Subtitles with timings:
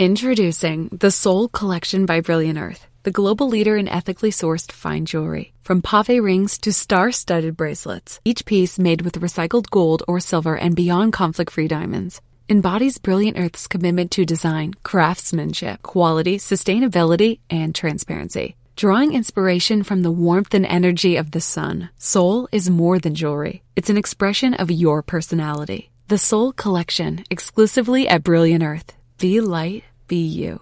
[0.00, 5.52] Introducing the Soul Collection by Brilliant Earth, the global leader in ethically sourced fine jewelry.
[5.64, 10.56] From pave rings to star studded bracelets, each piece made with recycled gold or silver
[10.56, 17.74] and beyond conflict free diamonds embodies Brilliant Earth's commitment to design, craftsmanship, quality, sustainability, and
[17.74, 18.54] transparency.
[18.76, 23.64] Drawing inspiration from the warmth and energy of the sun, Soul is more than jewelry.
[23.74, 25.90] It's an expression of your personality.
[26.06, 28.94] The Soul Collection, exclusively at Brilliant Earth.
[29.18, 30.58] Be light, be you.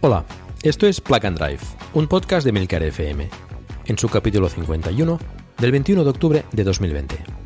[0.00, 0.24] Hola,
[0.62, 1.58] esto es Plug and Drive,
[1.92, 3.28] un podcast de Milcar FM,
[3.86, 5.18] en su capítulo 51
[5.58, 7.45] del 21 de octubre de 2020.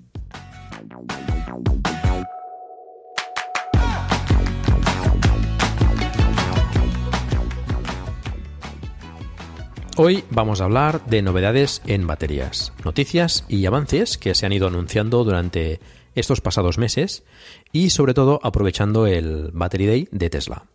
[10.03, 14.65] Hoy vamos a hablar de novedades en baterías, noticias y avances que se han ido
[14.65, 15.79] anunciando durante
[16.15, 17.23] estos pasados meses
[17.71, 20.65] y sobre todo aprovechando el Battery Day de Tesla.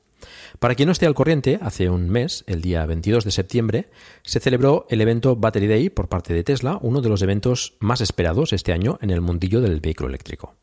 [0.61, 3.91] Para quien no esté al corriente, hace un mes, el día 22 de septiembre,
[4.23, 8.01] se celebró el evento Battery Day por parte de Tesla, uno de los eventos más
[8.01, 10.55] esperados este año en el mundillo del vehículo eléctrico.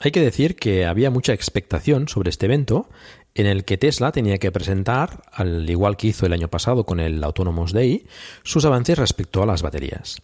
[0.00, 2.90] Hay que decir que había mucha expectación sobre este evento
[3.34, 7.00] en el que Tesla tenía que presentar, al igual que hizo el año pasado con
[7.00, 8.06] el Autonomous Day,
[8.42, 10.22] sus avances respecto a las baterías.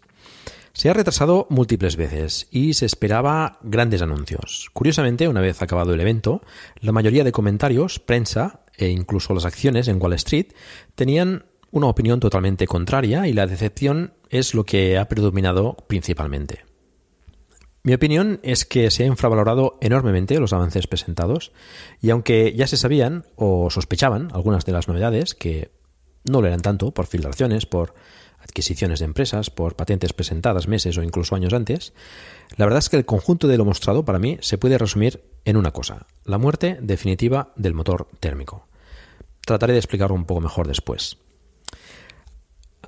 [0.73, 4.71] Se ha retrasado múltiples veces y se esperaba grandes anuncios.
[4.73, 6.43] Curiosamente, una vez acabado el evento,
[6.81, 10.53] la mayoría de comentarios, prensa e incluso las acciones en Wall Street
[10.95, 16.70] tenían una opinión totalmente contraria y la decepción es lo que ha predominado principalmente.
[17.83, 21.53] Mi opinión es que se ha infravalorado enormemente los avances presentados
[22.01, 25.71] y aunque ya se sabían o sospechaban algunas de las novedades, que
[26.25, 27.95] no lo eran tanto por filtraciones, por
[28.39, 31.95] adquisiciones de empresas, por patentes presentadas meses o incluso años antes,
[32.57, 35.57] la verdad es que el conjunto de lo mostrado para mí se puede resumir en
[35.57, 38.67] una cosa, la muerte definitiva del motor térmico.
[39.41, 41.17] Trataré de explicarlo un poco mejor después.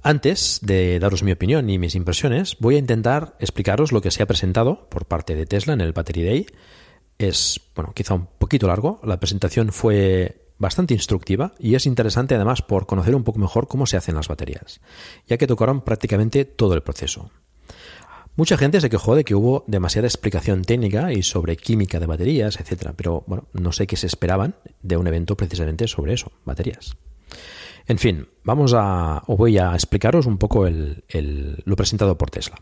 [0.04, 4.20] Antes de daros mi opinión y mis impresiones, voy a intentar explicaros lo que se
[4.20, 6.46] ha presentado por parte de Tesla en el Battery Day.
[7.18, 9.00] Es, bueno, quizá un poquito largo.
[9.04, 13.86] La presentación fue bastante instructiva y es interesante además por conocer un poco mejor cómo
[13.86, 14.80] se hacen las baterías,
[15.28, 17.30] ya que tocaron prácticamente todo el proceso.
[18.34, 22.58] Mucha gente se quejó de que hubo demasiada explicación técnica y sobre química de baterías,
[22.58, 26.96] etcétera, pero bueno, no sé qué se esperaban de un evento precisamente sobre eso, baterías.
[27.87, 32.56] En fin, vamos a, o voy a explicaros un poco lo presentado por Tesla.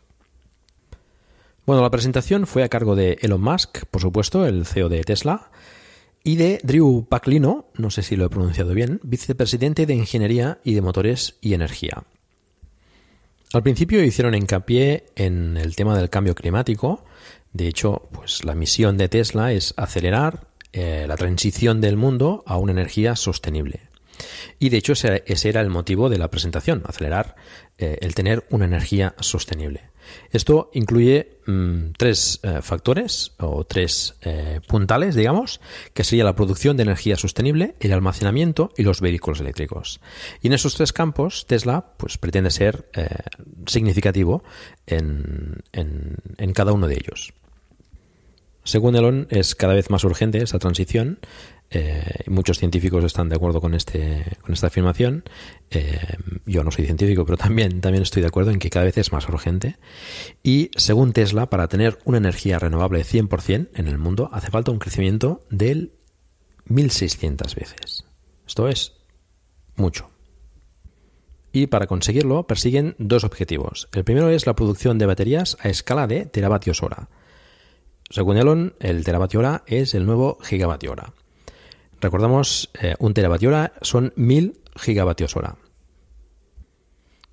[1.67, 5.51] Bueno, la presentación fue a cargo de Elon Musk, por supuesto, el CEO de Tesla,
[6.25, 10.75] y de Drew Paclino, no sé si lo he pronunciado bien, vicepresidente de Ingeniería y
[10.75, 12.05] de Motores y Energía.
[13.53, 17.05] Al principio hicieron hincapié en el tema del cambio climático.
[17.53, 22.59] De hecho, pues la misión de Tesla es acelerar eh, la transición del mundo a
[22.59, 23.90] una energía sostenible.
[24.59, 27.37] Y de hecho ese, era el motivo de la presentación, acelerar
[27.79, 29.91] eh, el tener una energía sostenible.
[30.33, 35.61] Esto incluye mm, tres eh, factores o tres eh, puntales, digamos,
[35.95, 40.01] que sería la producción de energía sostenible, el almacenamiento y los vehículos eléctricos.
[40.43, 42.89] Y en esos tres campos, Tesla pues, pretende ser
[43.67, 44.43] significativo
[44.87, 47.33] en, en cada uno de ellos.
[48.65, 51.19] Según Elon, es cada vez más urgente esta transición
[51.73, 55.23] eh, muchos científicos están de acuerdo con, este, esta afirmación.
[55.71, 55.99] Eh,
[56.45, 59.13] yo no soy científico, pero también, también estoy de acuerdo en que cada vez es
[59.13, 59.77] más urgente.
[60.43, 64.81] Y según Tesla, para tener una energía renovable 100% en el mundo, hace falta un
[64.81, 65.93] crecimiento del
[66.65, 68.05] 1600 veces.
[68.47, 68.95] Esto es
[69.77, 70.11] mucho.
[71.53, 73.89] Y para conseguirlo persiguen dos objetivos.
[73.93, 77.09] El primero es la producción de baterías a escala de teravatios hora.
[78.09, 81.13] Según Elon, el teravatio hora es el nuevo gigavatio hora.
[82.01, 85.57] Recordamos, eh, un teravatio hora son 1000 gigavatios hora.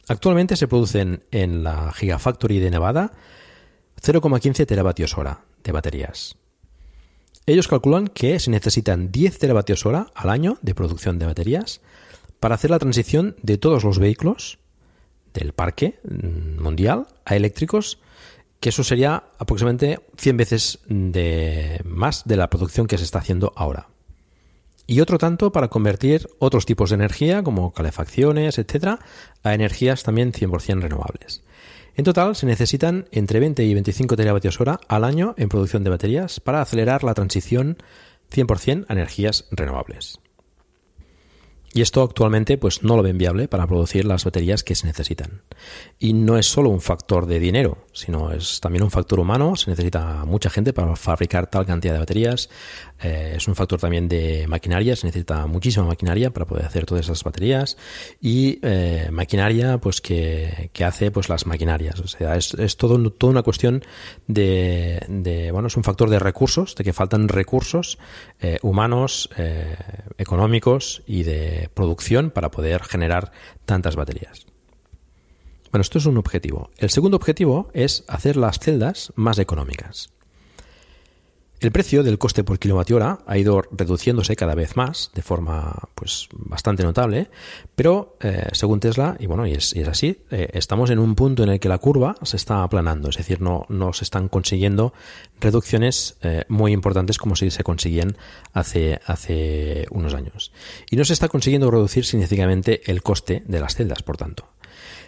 [0.07, 3.11] Actualmente se producen en la Gigafactory de Nevada
[4.01, 6.37] 0,15 teravatios hora de baterías.
[7.45, 11.81] Ellos calculan que se necesitan 10 teravatios hora al año de producción de baterías
[12.39, 14.59] para hacer la transición de todos los vehículos
[15.33, 17.99] del parque mm, mundial a eléctricos,
[18.59, 23.53] que eso sería aproximadamente 100 veces de más de la producción que se está haciendo
[23.55, 23.87] ahora.
[24.87, 28.99] Y otro tanto para convertir otros tipos de energía, como calefacciones, etcétera,
[29.43, 31.43] a energías también 100% renovables.
[31.97, 35.89] En total se necesitan entre 20 y 25 teravatios hora al año en producción de
[35.89, 37.77] baterías para acelerar la transición
[38.31, 40.19] 100% a energías renovables.
[41.77, 45.43] Y esto actualmente pues no lo ven viable para producir las baterías que se necesitan.
[45.99, 49.55] Y no es solo un factor de dinero, sino es también un factor humano.
[49.55, 52.49] Se necesita mucha gente para fabricar tal cantidad de baterías.
[53.03, 54.95] Eh, es un factor también de maquinaria.
[54.95, 57.77] Se necesita muchísima maquinaria para poder hacer todas esas baterías.
[58.19, 61.99] Y eh, maquinaria pues que, hace pues las maquinarias.
[61.99, 63.83] O sea, es, es todo, toda una cuestión
[64.25, 67.99] de, de, bueno, es un factor de recursos, de que faltan recursos
[68.41, 69.29] eh, humanos,
[70.17, 73.31] económicos y de producción para poder generar
[73.65, 74.45] tantas baterías.
[75.71, 76.69] Bueno, esto es un objetivo.
[76.77, 80.09] El segundo objetivo es hacer las celdas más económicas.
[81.59, 85.89] El precio del coste por kilovatio hora ha ido reduciéndose cada vez más de forma
[85.95, 87.29] pues bastante notable,
[87.75, 91.49] pero eh, según Tesla, y bueno, y es, así, eh, estamos en un punto en
[91.49, 94.93] el que la curva se está aplanando, es decir, no, no se están consiguiendo
[95.41, 98.17] reducciones eh, muy importantes como si se conseguían
[98.53, 100.51] hace, hace unos años.
[100.91, 104.47] Y no se está consiguiendo reducir significativamente el coste de las celdas, por tanto.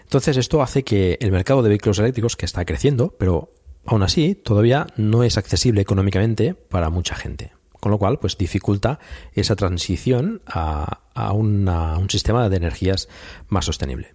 [0.01, 3.53] Entonces esto hace que el mercado de vehículos eléctricos, que está creciendo, pero
[3.89, 8.99] Aún así, todavía no es accesible económicamente para mucha gente, con lo cual pues dificulta
[9.33, 10.99] esa transición a,
[11.33, 13.09] un sistema de energías
[13.47, 14.13] más sostenible.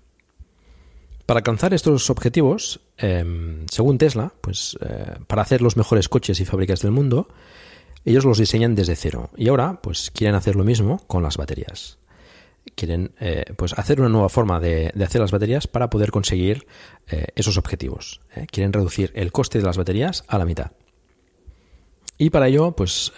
[1.27, 6.45] Para alcanzar estos objetivos, em, según Tesla, pues eh, para hacer los mejores coches y
[6.45, 7.27] fábricas del mundo,
[8.05, 11.99] ellos los diseñan desde cero y ahora pues quieren hacer lo mismo con las baterías
[12.75, 16.67] quieren eh, pues hacer una nueva forma de, hacer las baterías para poder conseguir
[17.09, 18.21] eh, esos objetivos.
[18.35, 18.47] ¿eh?
[18.51, 20.73] Quieren reducir el coste de las baterías a la mitad.
[22.17, 23.13] Y para ello, pues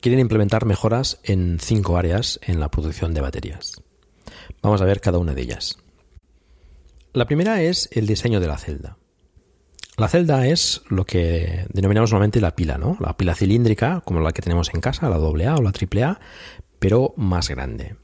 [0.00, 3.82] quieren implementar mejoras en cinco áreas en la producción de baterías.
[4.62, 5.76] Vamos a ver cada una de ellas.
[7.12, 8.96] La primera es el diseño de la celda.
[9.98, 12.96] La celda es lo que denominamos normalmente la pila, ¿no?
[13.00, 16.18] La pila cilíndrica, como la que tenemos en casa, la AA o la AAA,
[16.78, 17.96] pero más grande.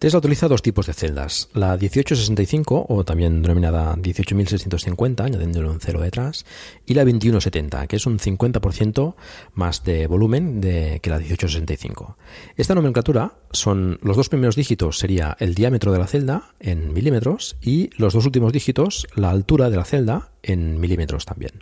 [0.00, 6.00] Tesla utiliza dos tipos de celdas, la 1865 o también denominada 18650, añadiéndole un cero
[6.00, 6.46] detrás,
[6.86, 9.14] y la 2170, que es un 50%
[9.52, 12.16] más de volumen que la 1865.
[12.56, 17.58] Esta nomenclatura son los dos primeros dígitos sería el diámetro de la celda en milímetros
[17.60, 21.52] y los dos últimos dígitos la altura de la celda en milímetros también.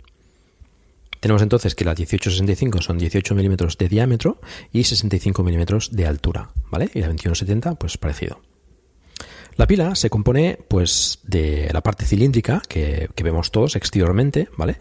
[1.19, 4.39] Tenemos entonces que las 1865 son 18 milímetros de diámetro
[4.71, 6.89] y 65 milímetros de altura, ¿vale?
[6.93, 8.41] Y la 2170, pues parecido.
[9.59, 14.77] La pila se compone pues de la parte cilíndrica que, vemos todos exteriormente, ¿vale?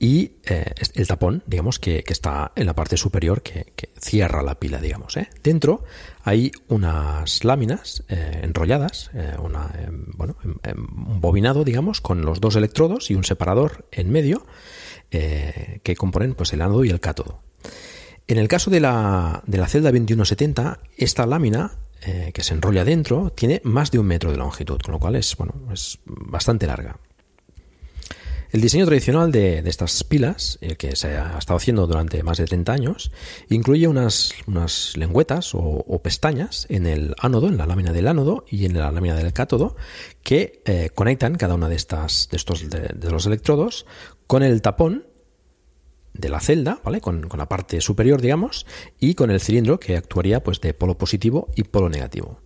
[0.00, 4.80] Y eh, el tapón, digamos, que, está en la parte superior que, cierra la pila,
[4.80, 5.16] digamos.
[5.16, 5.28] ¿eh?
[5.44, 5.84] Dentro
[6.24, 9.70] hay unas láminas eh, enrolladas, una,
[10.16, 14.44] bueno, un bobinado, digamos, con los dos electrodos y un separador en medio
[15.16, 17.40] eh, que componen pues, el ánodo y el cátodo.
[18.26, 22.84] En el caso de la, de la celda 2170, esta lámina eh, que se enrolla
[22.84, 26.66] dentro tiene más de un metro de longitud, con lo cual es, bueno, es bastante
[26.66, 26.98] larga.
[28.52, 32.44] El diseño tradicional de, estas pilas, el que se ha estado haciendo durante más de
[32.44, 33.10] 30 años,
[33.48, 38.64] incluye unas, unas lengüetas o, pestañas en el ánodo, en la lámina del ánodo y
[38.64, 39.76] en la lámina del cátodo,
[40.22, 43.84] que eh, conectan cada una de de estos de, los electrodos
[44.26, 45.06] con el tapón
[46.18, 47.00] de la celda, ¿vale?
[47.00, 48.66] Con, la parte superior, digamos,
[48.98, 52.40] y con el cilindro que actuaría pues de polo positivo y polo negativo.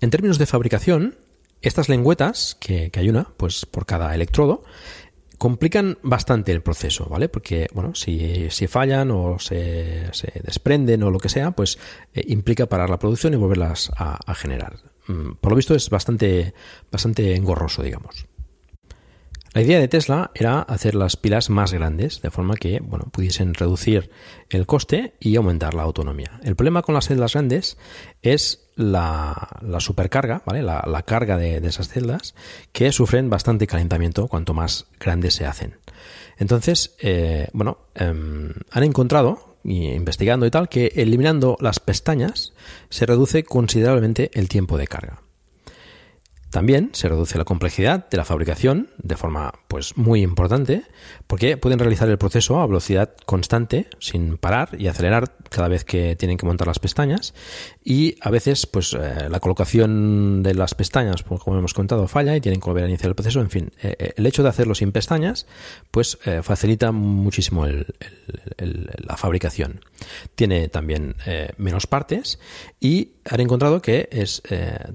[0.00, 1.16] En términos de fabricación,
[1.60, 4.64] estas lengüetas, que, hay una, pues por cada electrodo,
[5.38, 7.28] complican bastante el proceso, ¿vale?
[7.28, 10.10] Porque, bueno, si, fallan o se,
[10.42, 11.78] desprenden o lo que sea, pues
[12.14, 14.78] eh, implica parar la producción y volverlas a, a, generar.
[15.08, 16.54] Mm, por lo visto es bastante,
[16.90, 18.26] bastante engorroso, digamos.
[19.54, 23.52] La idea de Tesla era hacer las pilas más grandes, de forma que bueno, pudiesen
[23.52, 24.10] reducir
[24.48, 26.40] el coste y aumentar la autonomía.
[26.42, 27.76] El problema con las celdas grandes
[28.22, 30.62] es la, supercarga, ¿vale?
[30.62, 32.34] la, carga de, esas celdas,
[32.72, 35.76] que sufren bastante calentamiento cuanto más grandes se hacen.
[36.38, 42.54] Entonces, eh, bueno, em, han encontrado, investigando y tal, que eliminando las pestañas
[42.88, 45.20] se reduce considerablemente el tiempo de carga.
[46.52, 50.82] También se reduce la complejidad de la fabricación de forma pues muy importante
[51.26, 56.14] porque pueden realizar el proceso a velocidad constante sin parar y acelerar cada vez que
[56.14, 57.32] tienen que montar las pestañas.
[57.82, 62.36] Y a veces pues eh, la colocación de las pestañas pues, como hemos contado falla
[62.36, 63.40] y tienen que volver a iniciar el proceso.
[63.40, 65.46] En fin eh, eh, el hecho de hacerlo sin pestañas
[65.90, 69.80] pues facilita muchísimo la fabricación
[70.34, 71.16] tiene también
[71.56, 72.38] menos partes
[72.80, 74.42] y han encontrado que es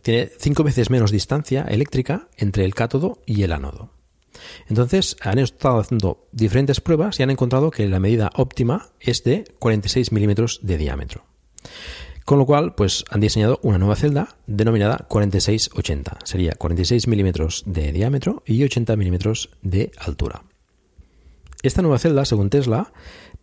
[0.01, 3.91] tiene cinco veces menos distancia eléctrica entre el cátodo y el ánodo
[4.67, 9.45] entonces han estado haciendo diferentes pruebas y han encontrado que la medida óptima es de
[9.59, 11.25] 46 milímetros de diámetro.
[12.25, 16.19] Con lo cual, pues han diseñado una nueva celda denominada 4680.
[16.25, 20.43] Sería 46 milímetros de diámetro y 80 milímetros de altura.
[21.63, 22.91] Esta nueva celda, según Tesla,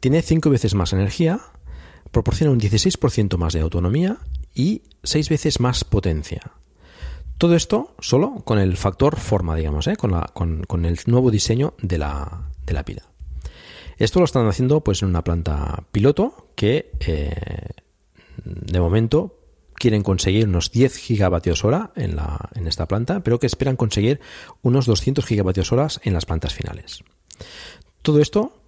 [0.01, 1.41] tiene 5 veces más energía,
[2.15, 4.19] proporciona un 16% más de autonomía
[4.55, 6.53] y 6 veces más potencia.
[7.37, 9.97] Todo esto solo con el factor forma, digamos, ¿eh?
[9.97, 12.49] con, el nuevo diseño de la,
[12.87, 13.03] pila.
[13.99, 17.35] Esto lo están haciendo pues en una planta piloto que eh,
[18.45, 19.41] de momento
[19.75, 22.17] quieren conseguir unos 10 gigavatios hora en,
[22.55, 24.21] en esta planta, pero que esperan conseguir
[24.63, 27.03] unos 200 gigavatios horas en las plantas finales.
[28.03, 28.64] Todo esto,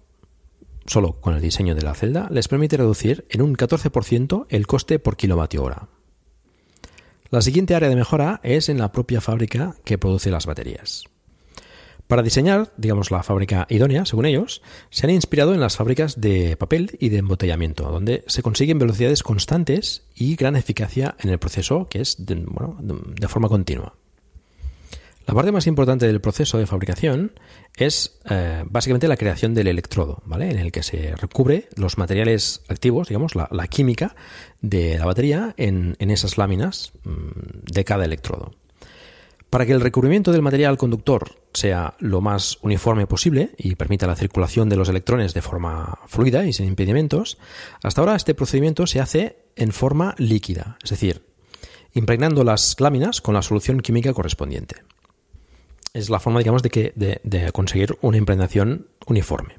[0.87, 4.99] solo con el diseño de la celda, les permite reducir en un 14% el coste
[4.99, 5.89] por kilovatio hora.
[7.29, 11.03] La siguiente área de mejora es en la propia fábrica que produce las baterías.
[12.07, 16.55] Para diseñar, digamos, la fábrica idónea, según ellos, se han inspirado en las fábricas de
[16.55, 21.87] papel y de embotellamiento, donde se consiguen velocidades constantes y gran eficacia en el proceso,
[21.89, 23.93] que es de forma continua.
[25.25, 27.33] La parte más importante del proceso de fabricación
[27.77, 30.49] es eh, básicamente la creación del electrodo, ¿vale?
[30.49, 34.15] En el que se recubre los materiales activos, digamos, la, química
[34.61, 38.55] de la batería en, esas láminas mm, de cada electrodo.
[39.51, 44.15] Para que el recubrimiento del material conductor sea lo más uniforme posible y permita la
[44.15, 47.37] circulación de los electrones de forma fluida y sin impedimentos,
[47.81, 51.25] hasta ahora este procedimiento se hace en forma líquida, es decir,
[51.93, 54.77] impregnando las láminas con la solución química correspondiente
[55.97, 59.55] es la forma, digamos, de, que, de, conseguir una impregnación uniforme.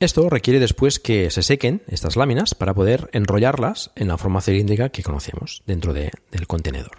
[0.00, 4.90] Esto requiere después que se sequen estas láminas para poder enrollarlas en la forma cilíndrica
[4.90, 6.98] que conocemos dentro del contenedor.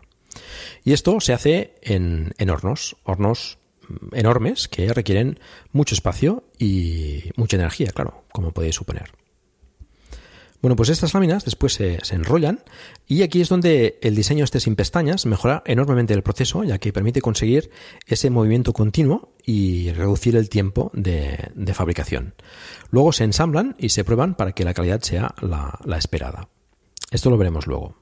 [0.83, 3.59] Y esto se hace en, en, hornos, hornos
[4.13, 5.39] enormes que requieren
[5.71, 9.11] mucho espacio y mucha energía, claro, como podéis suponer.
[10.65, 12.63] Bueno, pues estas láminas después se, enrollan
[13.05, 16.91] y aquí es donde el diseño este sin pestañas mejora enormemente el proceso, ya que
[16.91, 17.69] permite conseguir
[18.07, 22.33] ese movimiento continuo y reducir el tiempo de, fabricación.
[22.89, 26.49] Luego se ensamblan y se prueban para que la calidad sea la, la esperada.
[27.11, 27.97] Esto lo veremos luego.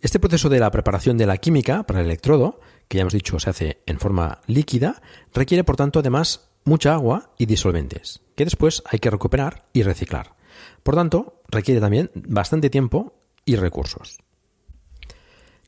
[0.00, 3.40] Este proceso de la preparación de la química para el electrodo, que ya hemos dicho
[3.40, 5.02] se hace en forma líquida,
[5.34, 10.37] requiere por tanto además mucha agua y disolventes, que después hay que recuperar y reciclar.
[10.82, 14.18] Por tanto, requiere también bastante tiempo y recursos.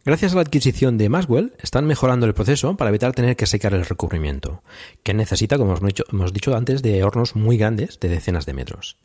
[0.02, 3.74] Gracias a la adquisición de Maxwell, están mejorando el proceso para evitar tener que secar
[3.74, 4.62] el recubrimiento,
[5.02, 8.96] que necesita, como hemos dicho, antes, de hornos muy grandes de decenas de metros.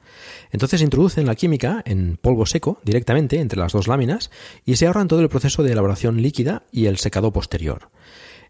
[0.52, 4.32] Entonces introducen la química en polvo seco directamente entre las dos láminas
[4.64, 7.90] y se ahorran todo el proceso de elaboración líquida y el secado posterior.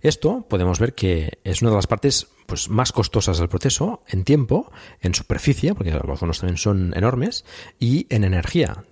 [0.02, 4.24] Esto podemos ver que es una de las partes pues, más costosas del proceso en
[4.24, 4.72] tiempo,
[5.02, 7.46] en superficie, porque los hornos también son enormes,
[7.80, 8.84] y en energía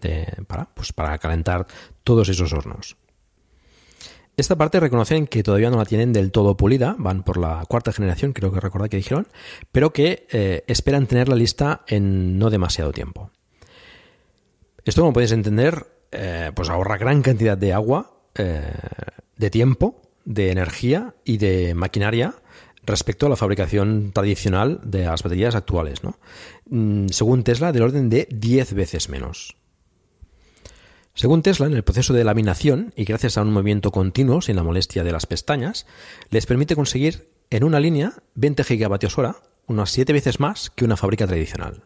[0.48, 1.68] para, pues, para calentar
[2.04, 2.98] todos esos hornos.
[4.36, 7.94] Esta parte reconocen que todavía no la tienen del todo pulida, van por la cuarta
[7.94, 9.28] generación, creo que recordad que dijeron,
[9.72, 13.30] pero que eh, esperan tenerla lista en no demasiado tiempo.
[14.84, 18.74] Esto, como podéis entender, eh, pues ahorra gran cantidad de agua, eh,
[19.38, 22.36] de tiempo de energía y de maquinaria
[22.86, 26.02] respecto a la fabricación tradicional de las baterías actuales,
[26.70, 29.56] mm, según Tesla, del orden de 10 veces menos.
[31.16, 34.64] Según Tesla, en el proceso de laminación, y gracias a un movimiento continuo sin la
[34.64, 35.86] molestia de las pestañas,
[36.32, 39.36] les permite conseguir en una línea 20 gigavatios hora,
[39.68, 41.84] unas 7 veces más que una fábrica tradicional.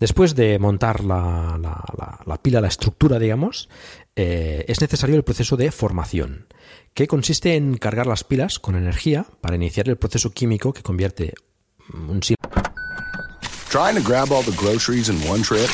[0.00, 3.68] Después de montar la, pila, la estructura, digamos,
[4.16, 6.46] eh, es necesario el proceso de formación,
[6.94, 11.34] que consiste en cargar las pilas con energía para iniciar el proceso químico que convierte
[11.92, 12.20] un
[13.70, 15.68] Trying to grab all the groceries in one trip?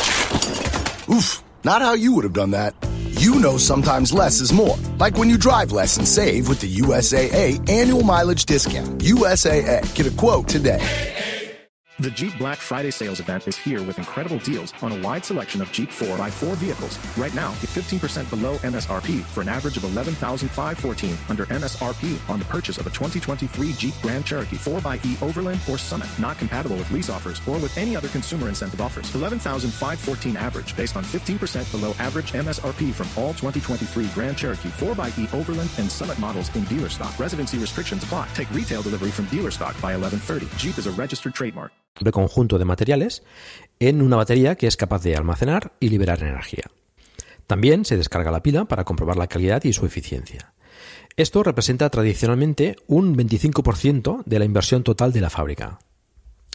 [1.10, 2.74] Oof, not how you would have done that.
[3.20, 4.76] You know sometimes less is more.
[4.98, 9.00] Like when you drive less and save with the USAA annual mileage discount.
[9.00, 10.78] USAA, get a quote today.
[12.00, 15.60] The Jeep Black Friday sales event is here with incredible deals on a wide selection
[15.60, 16.96] of Jeep 4x4 vehicles.
[17.18, 22.44] Right now, get 15% below MSRP for an average of 11514 under MSRP on the
[22.44, 26.08] purchase of a 2023 Jeep Grand Cherokee 4xE Overland or Summit.
[26.20, 29.12] Not compatible with lease offers or with any other consumer incentive offers.
[29.16, 35.70] 11514 average based on 15% below average MSRP from all 2023 Grand Cherokee 4xE Overland
[35.78, 37.18] and Summit models in dealer stock.
[37.18, 38.28] Residency restrictions apply.
[38.34, 40.46] Take retail delivery from dealer stock by 1130.
[40.58, 41.72] Jeep is a registered trademark.
[42.12, 43.22] Conjunto de materiales
[43.80, 46.64] en una batería que es capaz de almacenar y liberar energía.
[47.46, 50.52] También se descarga la pila para comprobar la calidad y su eficiencia.
[51.16, 55.78] Esto representa tradicionalmente un 25% de la inversión total de la fábrica.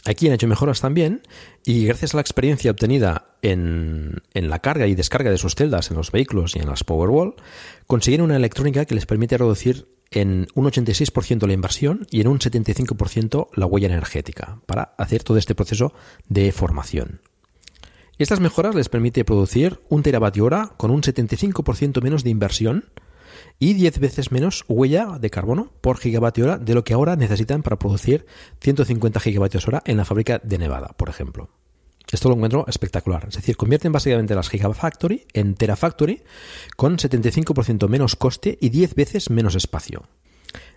[0.06, 1.22] Aquí han hecho mejoras también
[1.64, 5.90] y gracias a la experiencia obtenida en, en, la carga y descarga de sus celdas
[5.90, 7.34] en los vehículos y en las Powerwall,
[7.86, 12.38] consiguieron una electrónica que les permite reducir en un 86% la inversión y en un
[12.38, 15.92] 75% la huella energética para hacer todo este proceso
[16.28, 17.20] de formación.
[18.16, 22.84] Estas mejoras les permite producir un teravatio hora con un 75% menos de inversión
[23.58, 27.62] y 10 veces menos huella de carbono por gigavatio hora de lo que ahora necesitan
[27.62, 28.26] para producir
[28.60, 31.50] 150 gigavatios hora en la fábrica de Nevada, por ejemplo.
[32.10, 33.26] Esto lo encuentro espectacular.
[33.28, 36.22] Es decir, convierten básicamente las Gigafactory en Terafactory
[36.76, 40.04] con 75% menos coste y 10 veces menos espacio.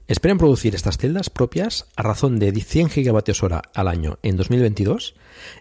[0.07, 5.15] Esperan producir estas celdas propias a razón de 100 gigavatios hora al año en 2022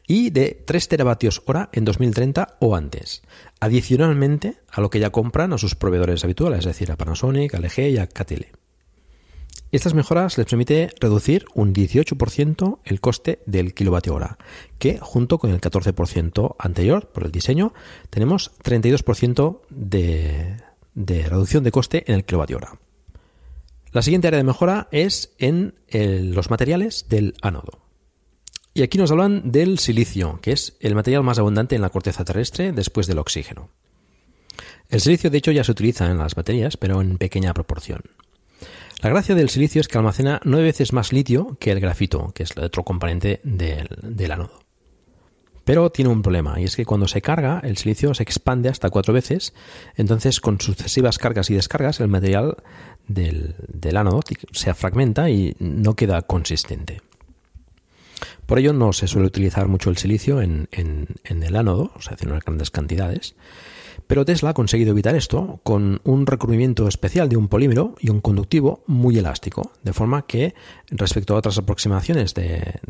[0.06, 3.23] y de 3 teravatios hora en 2030 o antes,
[3.58, 7.58] adicionalmente a lo que ya compran a sus proveedores habituales, es decir, a Panasonic, a
[7.58, 8.65] LG y a KTL.
[9.76, 14.38] Estas mejoras les permite reducir un 18% el coste del kilovatio hora,
[14.78, 17.75] que junto con el 14% anterior por el diseño,
[18.09, 20.56] tenemos 32% de,
[20.95, 22.80] reducción de coste en el kilovatio hora.
[23.92, 27.78] La siguiente área de mejora es en los materiales del ánodo.
[28.73, 32.25] Y aquí nos hablan del silicio, que es el material más abundante en la corteza
[32.25, 33.68] terrestre después del oxígeno.
[34.88, 38.00] El silicio, de hecho, ya se utiliza en las baterías, pero en pequeña proporción.
[39.03, 42.45] La gracia del silicio es que almacena nueve veces más litio que el grafito, que
[42.45, 44.61] es el otro componente del, ánodo.
[45.65, 48.88] Pero tiene un problema, y es que cuando se carga, el silicio se expande hasta
[48.88, 49.53] cuatro veces,
[49.97, 52.57] entonces con sucesivas cargas y descargas el material
[53.07, 53.55] del,
[53.97, 54.21] ánodo
[54.52, 57.02] se fragmenta y no queda consistente.
[58.47, 62.17] Por ello no se suele utilizar mucho el silicio en, en el ánodo, o sea,
[62.19, 63.35] en grandes cantidades,
[64.06, 68.21] pero Tesla ha conseguido evitar esto con un recubrimiento especial de un polímero y un
[68.21, 70.54] conductivo muy elástico, de forma que
[70.91, 72.80] respecto a otras aproximaciones de,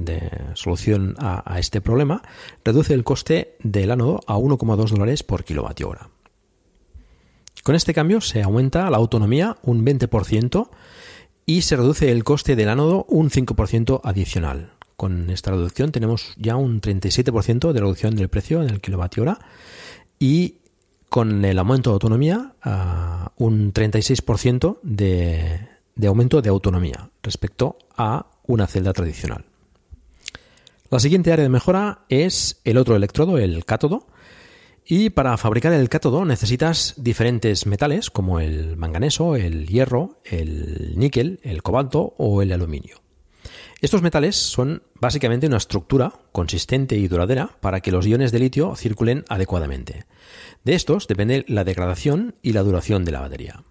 [0.55, 2.23] solución a, este problema,
[2.64, 6.11] reduce el coste del ánodo a 1,2 dólares por kilovatio hora.
[7.62, 10.69] Con este cambio se aumenta la autonomía un 20%
[11.47, 14.73] y se reduce el coste del ánodo un 5% adicional.
[14.97, 19.38] Con esta reducción tenemos ya un 37% de reducción del precio en el kilovatio hora
[20.19, 20.57] y
[21.09, 28.27] con el aumento de autonomía a un 36% de, de aumento de autonomía respecto a
[28.47, 29.45] una celda tradicional.
[30.90, 34.07] La siguiente área de mejora es el otro electrodo, el cátodo.
[34.85, 41.40] Y para fabricar el cátodo necesitas diferentes metales como el manganeso, el hierro, el níquel,
[41.42, 42.99] el cobalto o el aluminio.
[43.81, 48.75] Estos metales son básicamente una estructura consistente y duradera para que los iones de litio
[48.75, 50.07] circulen adecuadamente.
[50.65, 53.62] De estos depende la degradación y la duración de la batería.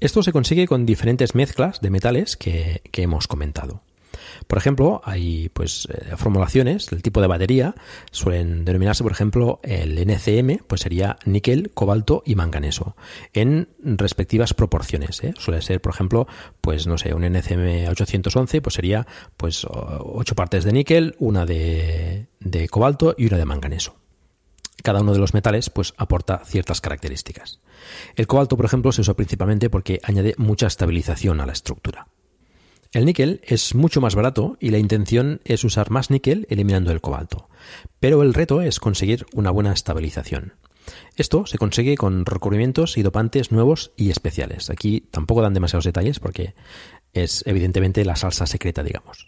[0.00, 3.82] Esto se consigue con diferentes mezclas de metales que, que hemos comentado.
[4.46, 7.74] Por ejemplo, hay pues eh, formulaciones del tipo de batería,
[8.10, 12.96] suelen denominarse, por ejemplo, el NCM, pues sería níquel, cobalto y manganeso,
[13.32, 15.22] en respectivas proporciones.
[15.24, 15.34] ¿eh?
[15.38, 16.26] Suele ser, por ejemplo,
[16.60, 19.06] pues no sé, un NCM 811, pues sería
[19.36, 23.96] pues 8 partes de níquel, una de, de cobalto y una de manganeso.
[24.82, 27.60] Cada uno de los metales pues aporta ciertas características.
[28.16, 32.08] El cobalto, por ejemplo, se usa principalmente porque añade mucha estabilización a la estructura.
[32.94, 37.00] El níquel es mucho más barato y la intención es usar más níquel eliminando el
[37.00, 37.48] cobalto,
[37.98, 40.54] pero el reto es conseguir una buena estabilización.
[41.16, 44.70] Esto se consigue con recubrimientos y dopantes nuevos y especiales.
[44.70, 46.54] Aquí tampoco dan demasiados detalles porque
[47.12, 49.26] es evidentemente la salsa secreta, digamos.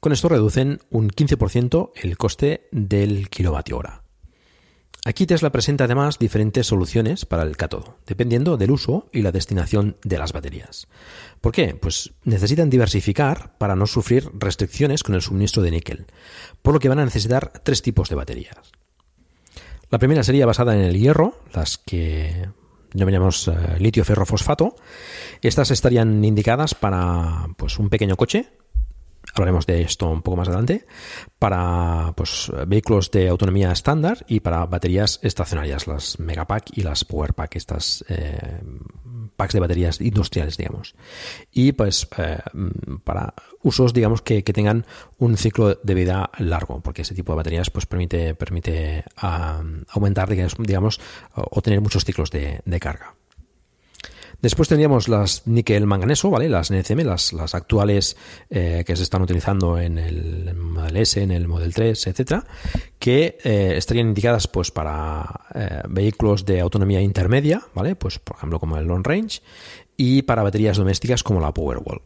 [0.00, 4.01] Con esto reducen un 15% el coste del kilovatio hora.
[5.04, 9.96] Aquí Tesla presenta además diferentes soluciones para el cátodo, dependiendo del uso y la destinación
[10.04, 10.86] de las baterías.
[11.40, 11.74] ¿Por qué?
[11.74, 16.06] Pues necesitan diversificar para no sufrir restricciones con el suministro de níquel,
[16.62, 18.56] por lo que van a necesitar tres tipos de baterías.
[19.90, 22.48] La primera sería basada en el hierro, las que
[22.94, 24.76] llamamos eh, litio ferrofosfato.
[25.42, 28.52] Estas estarían indicadas para pues, un pequeño coche
[29.34, 30.86] hablaremos de esto un poco más adelante,
[31.38, 37.56] para pues, vehículos de autonomía estándar y para baterías estacionarias, las Megapack y las Powerpack,
[37.56, 38.60] estas eh,
[39.36, 40.94] packs de baterías industriales, digamos.
[41.50, 42.38] Y pues eh,
[43.04, 44.84] para usos, digamos, que, tengan
[45.16, 49.04] un ciclo de vida largo, porque ese tipo de baterías pues permite, permite
[49.88, 51.00] aumentar, digamos,
[51.34, 53.14] o tener muchos ciclos de carga.
[54.42, 56.48] Después tendríamos las níquel manganeso, ¿vale?
[56.48, 58.16] Las NCM, las, actuales
[58.50, 62.44] eh, que se están utilizando en el Model S, en el Model 3, etcétera,
[62.98, 67.94] que eh, estarían indicadas pues para eh, vehículos de autonomía intermedia, ¿vale?
[67.94, 69.40] Pues por ejemplo como el Long Range
[69.96, 72.02] y para baterías domésticas como la Powerwall.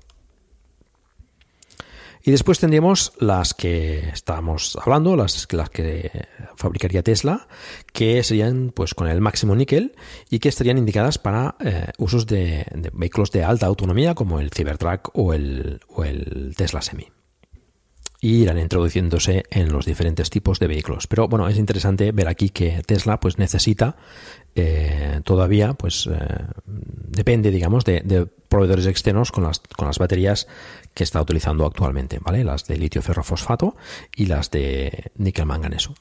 [2.27, 7.47] Y después tendríamos las que estábamos hablando, las, las que fabricaría Tesla,
[7.93, 9.95] que serían pues con el máximo níquel
[10.29, 15.17] y que estarían indicadas para eh, usos de, vehículos de alta autonomía como el Cybertruck
[15.17, 17.07] o el, o el Tesla Semi
[18.21, 21.07] y irán introduciéndose en los diferentes tipos de vehículos.
[21.07, 23.99] Pero bueno, es interesante ver aquí que Tesla pues necesita
[24.57, 30.47] eh, todavía, pues eh, depende, digamos, de, proveedores externos con las, con las baterías
[30.95, 32.43] que está utilizando actualmente, ¿vale?
[32.43, 33.77] Las de litio ferrofosfato
[34.15, 35.95] y las de níquel manganeso.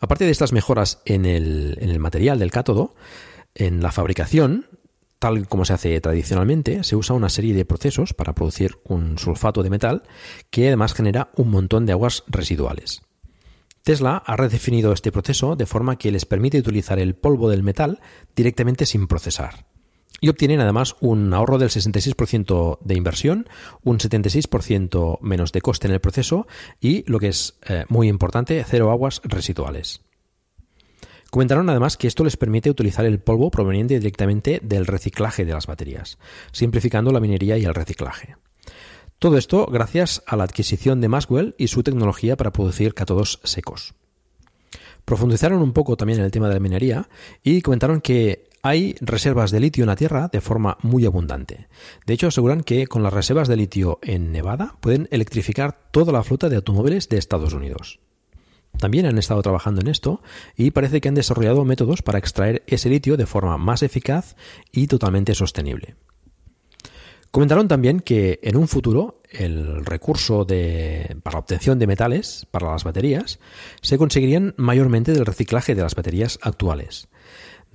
[0.00, 2.94] Aparte de estas mejoras en el, en el material del cátodo,
[3.54, 4.66] en la fabricación
[5.18, 9.62] Tal como se hace tradicionalmente, se usa una serie de procesos para producir un sulfato
[9.62, 10.02] de metal
[10.50, 13.00] que además genera un montón de aguas residuales.
[13.86, 18.00] Tesla ha redefinido este proceso de forma que les permite utilizar el polvo del metal
[18.34, 19.66] directamente sin procesar.
[20.20, 23.48] Y obtienen además un ahorro del 66% de inversión,
[23.84, 26.48] un 76% menos de coste en el proceso
[26.80, 30.00] y, lo que es eh, muy importante, cero aguas residuales.
[31.30, 35.68] Comentaron además que esto les permite utilizar el polvo proveniente directamente del reciclaje de las
[35.68, 36.18] baterías,
[36.50, 38.34] simplificando la minería y el reciclaje.
[39.18, 43.94] Todo esto gracias a la adquisición de Maxwell y su tecnología para producir cátodos secos.
[45.06, 47.08] Profundizaron un poco también en el tema de la minería
[47.42, 51.68] y comentaron que hay reservas de litio en la Tierra de forma muy abundante.
[52.04, 56.24] De hecho, aseguran que con las reservas de litio en Nevada pueden electrificar toda la
[56.24, 58.00] flota de automóviles de Estados Unidos.
[58.78, 60.20] También han estado trabajando en esto
[60.56, 64.36] y parece que han desarrollado métodos para extraer ese litio de forma más eficaz
[64.72, 65.94] y totalmente sostenible.
[67.36, 72.82] Comentaron también que en un futuro el recurso para la obtención de metales para las
[72.82, 73.40] baterías
[73.82, 77.08] se conseguirían mayormente del reciclaje de las baterías actuales.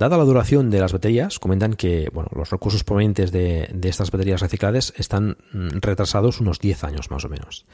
[0.02, 4.42] Dada la duración de las baterías, comentan que bueno, los recursos provenientes de, estas baterías
[4.42, 7.68] recicladas están mm, retrasados unos 10 años más o menos.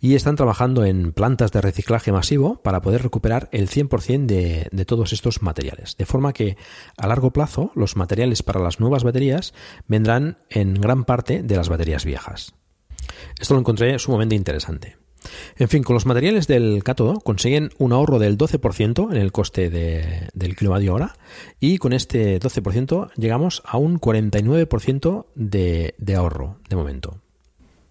[0.00, 4.84] Y están trabajando en plantas de reciclaje masivo para poder recuperar el 100% de, de
[4.84, 5.96] todos estos materiales.
[5.96, 6.56] De forma que
[6.96, 9.52] a largo plazo los materiales para las nuevas baterías
[9.88, 12.54] vendrán en gran parte de las baterías viejas.
[13.40, 15.01] Esto lo encontré sumamente interesante.
[15.56, 19.70] En fin, con los materiales del cátodo consiguen un ahorro del 12% en el coste
[19.70, 21.16] del kilovatio hora
[21.60, 27.20] y con este 12% llegamos a un 49% de, de ahorro de momento.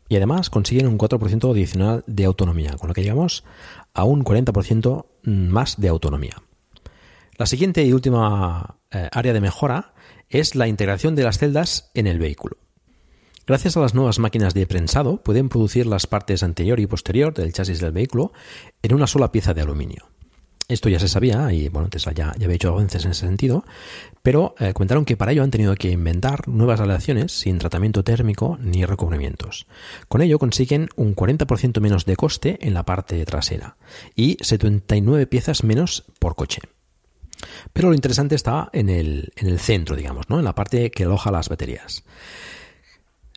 [0.10, 3.46] Y además consiguen un 4% adicional de autonomía, con lo que llegamos
[3.94, 6.36] a un 40% más de autonomía.
[7.38, 9.94] La siguiente y última eh, área de mejora
[10.30, 12.58] es la integración de las celdas en el vehículo.
[13.52, 17.52] Gracias a las nuevas máquinas de prensado pueden producir las partes anterior y posterior del
[17.52, 18.32] chasis del vehículo
[18.82, 20.08] en una sola pieza de aluminio.
[20.70, 23.66] Esto ya se sabía y bueno, ya, ya había hecho avances en ese sentido,
[24.24, 28.58] pero eh, comentaron que para ello han tenido que inventar nuevas aleaciones sin tratamiento térmico
[28.62, 29.66] ni recubrimientos.
[30.08, 33.76] Con ello consiguen un 40% menos de coste en la parte trasera
[34.16, 36.62] y 79 piezas menos por coche.
[37.74, 40.40] Pero lo interesante está en el, en el centro, digamos, ¿no?
[40.40, 42.06] en la parte que aloja las baterías.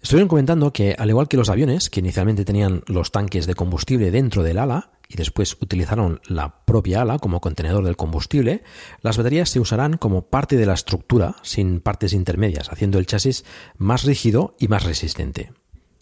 [0.05, 4.11] Estuvieron comentando que, al igual que los aviones, que inicialmente tenían los tanques de combustible
[4.11, 8.63] dentro del ala y después utilizaron la propia ala como contenedor del combustible,
[9.01, 13.47] las baterías se usarán como parte de la estructura, sin partes intermedias, haciendo el chasis
[13.79, 15.55] más rígido y más resistente.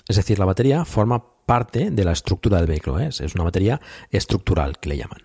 [0.09, 3.07] Es decir, la batería forma parte de la estructura del vehículo, ¿eh?
[3.07, 5.21] es una batería estructural que le llaman.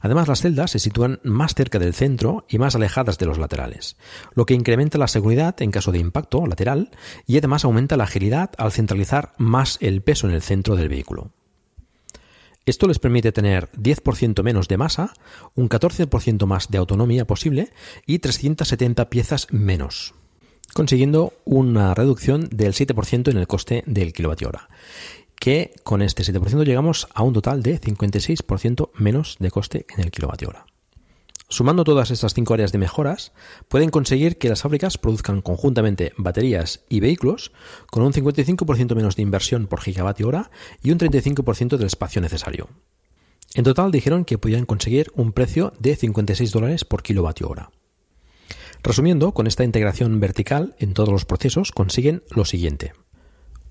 [0.00, 3.96] Además, las celdas se sitúan más cerca del centro y más alejadas de los laterales,
[4.34, 6.90] lo que incrementa la seguridad en caso de impacto lateral
[7.26, 11.30] y además aumenta la agilidad al centralizar más el peso en el centro del vehículo.
[12.64, 15.14] Esto les permite tener 10% menos de masa,
[15.56, 17.72] un 14% más de autonomía posible
[18.06, 20.14] y 370 piezas menos,
[20.72, 24.68] consiguiendo una reducción del 7% en el coste del kilovatio hora
[25.42, 30.12] que con este 7% llegamos a un total de 56% menos de coste en el
[30.12, 30.66] kilovatio hora.
[31.48, 33.32] Sumando todas estas cinco áreas de mejoras,
[33.66, 37.50] pueden conseguir que las fábricas produzcan conjuntamente baterías y vehículos
[37.90, 42.68] con un 55% menos de inversión por gigavatio hora y un 35% del espacio necesario.
[43.54, 47.72] En total dijeron que podían conseguir un precio de 56 dólares por kilovatio hora.
[48.84, 52.92] Resumiendo, con esta integración vertical en todos los procesos consiguen lo siguiente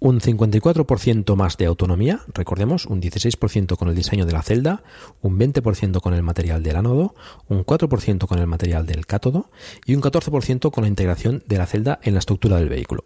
[0.01, 4.81] un 54% más de autonomía, recordemos, un 16% con el diseño de la celda,
[5.21, 7.13] un 20% con el material del ánodo,
[7.47, 9.51] un 4% con el material del cátodo
[9.85, 13.05] y un 14% con la integración de la celda en la estructura del vehículo.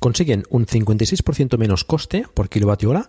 [0.00, 3.08] Consiguen un 56% menos coste por kilovatio hora,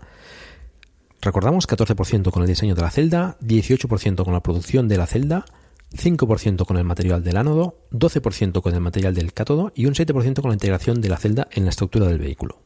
[1.21, 5.45] recordamos 14% con el diseño de la celda, 18% con la producción de la celda,
[5.91, 10.39] 5% con el material del ánodo, 12% con el material del cátodo y un 7%
[10.39, 12.64] con la integración de la celda en la estructura del vehículo.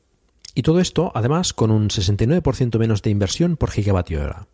[0.56, 4.48] Y todo esto, además, con un 69% menos de inversión por gigavatio hora.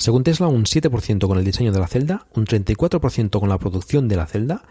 [0.00, 4.08] Según Tesla, un 7% con el diseño de la celda, un 34% con la producción
[4.08, 4.62] de la celda,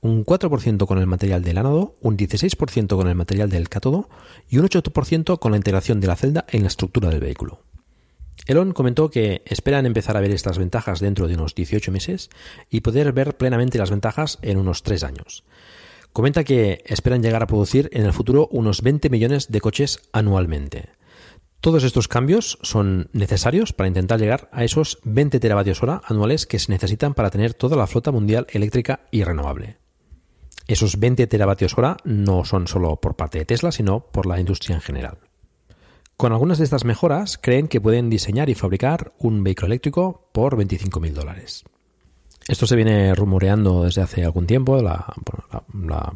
[0.00, 4.08] un 4% con el material del ánodo, un 16% con el material del cátodo
[4.48, 7.60] y un 8% con la integración de la celda en la estructura del vehículo.
[8.46, 12.30] Elon comentó que esperan empezar a ver estas ventajas dentro de unos 18 meses
[12.70, 15.44] y poder ver plenamente las ventajas en unos 3 años.
[16.18, 20.88] Comenta que esperan llegar a producir en el futuro unos 20 millones de coches anualmente.
[21.60, 26.58] Todos estos cambios son necesarios para intentar llegar a esos 20 teravatios hora anuales que
[26.58, 29.76] se necesitan para tener toda la flota mundial eléctrica y renovable.
[30.66, 34.74] Esos 20 teravatios hora no son solo por parte de Tesla, sino por la industria
[34.74, 35.18] en general.
[36.16, 40.56] Con algunas de estas mejoras, creen que pueden diseñar y fabricar un vehículo eléctrico por
[40.56, 41.64] 25.000 dólares.
[42.48, 45.04] Esto se viene rumoreando desde hace algún tiempo, la,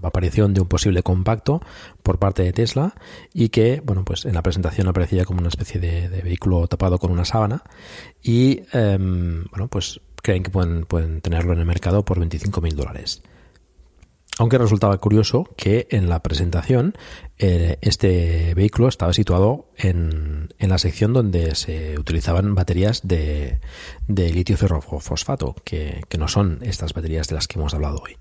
[0.02, 1.60] aparición de un posible compacto
[2.02, 2.94] por parte de Tesla
[3.34, 7.10] y que, bueno, pues en la presentación aparecía como una especie de, vehículo tapado con
[7.10, 7.62] una sábana
[8.22, 13.22] y, em, bueno, pues creen que pueden, pueden tenerlo en el mercado por 25.000 dólares.
[14.38, 16.94] Aunque resultaba curioso que en la presentación
[17.38, 23.60] eh, este vehículo estaba situado en, la sección donde se utilizaban baterías de,
[24.08, 28.16] litio ferrofosfato, que, que, no son estas baterías de las que hemos hablado hoy.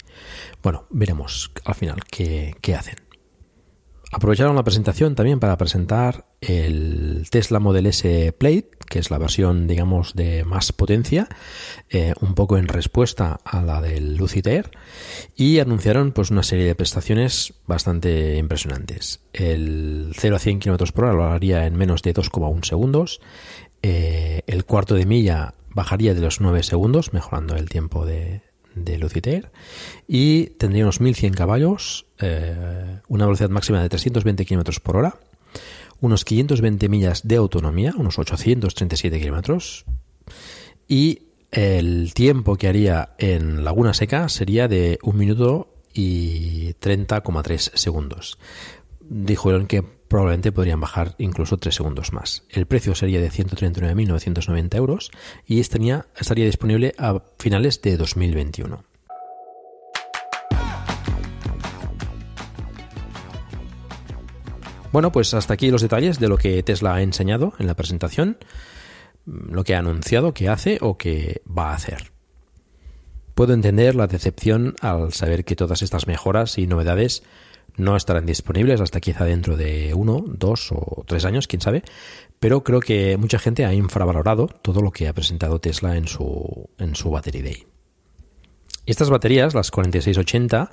[0.61, 3.10] Bueno, veremos al final qué hacen.
[4.11, 9.67] Aprovecharon la presentación también para presentar el Tesla Model S Plate, que es la versión,
[9.67, 11.29] digamos, de más potencia,
[11.89, 14.71] eh, un poco en respuesta a la del Lucid Air,
[15.37, 19.21] y anunciaron pues una serie de prestaciones bastante impresionantes.
[19.31, 23.21] El 0 a 100 km por hora lo haría en menos de 2,1 segundos,
[23.81, 28.41] eh, el cuarto de milla bajaría de los 9 segundos, mejorando el tiempo de,
[28.75, 29.51] de Luciter
[30.07, 35.19] y tendría unos 1100 caballos, eh, una velocidad máxima de 320 km por hora,
[35.99, 39.85] unos 520 millas de autonomía, unos 837 kilómetros
[40.87, 48.39] y el tiempo que haría en Laguna Seca sería de 1 minuto y 30,3 segundos.
[49.01, 52.43] Dijo que probablemente podrían bajar incluso 3 segundos más.
[52.49, 55.09] El precio sería de 139.990 euros
[55.47, 58.83] y estaría, estaría disponible a finales de 2021.
[64.91, 68.37] Bueno, pues hasta aquí los detalles de lo que Tesla ha enseñado en la presentación,
[69.25, 72.11] lo que ha anunciado que hace o que va a hacer.
[73.33, 77.23] Puedo entender la decepción al saber que todas estas mejoras y novedades
[77.77, 81.83] no estarán disponibles hasta quizá dentro de uno, dos o tres años, quién sabe,
[82.39, 86.69] pero creo que mucha gente ha infravalorado todo lo que ha presentado Tesla en su,
[86.77, 87.67] en su Battery Day.
[88.85, 90.71] Estas baterías, las 4680,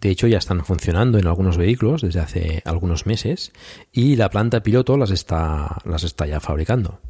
[0.00, 3.52] de hecho ya están funcionando en algunos vehículos desde hace algunos meses
[3.92, 7.00] y la planta piloto las está, las está ya fabricando.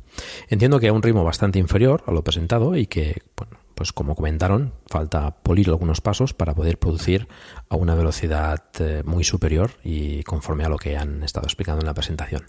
[0.48, 4.16] Entiendo que a un ritmo bastante inferior a lo presentado y que, bueno, pues como
[4.16, 7.28] comentaron, falta polir algunos pasos para poder producir
[7.68, 11.86] a una velocidad eh, muy superior y conforme a lo que han estado explicando en
[11.86, 12.46] la presentación.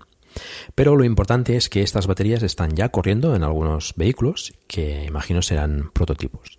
[0.73, 5.41] Pero lo importante es que estas baterías están ya corriendo en algunos vehículos que imagino
[5.41, 6.55] serán prototipos.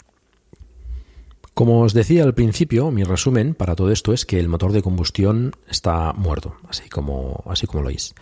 [1.55, 4.83] Como os decía al principio, mi resumen para todo esto es que el motor de
[4.83, 8.15] combustión está muerto, así como, así como lo oís.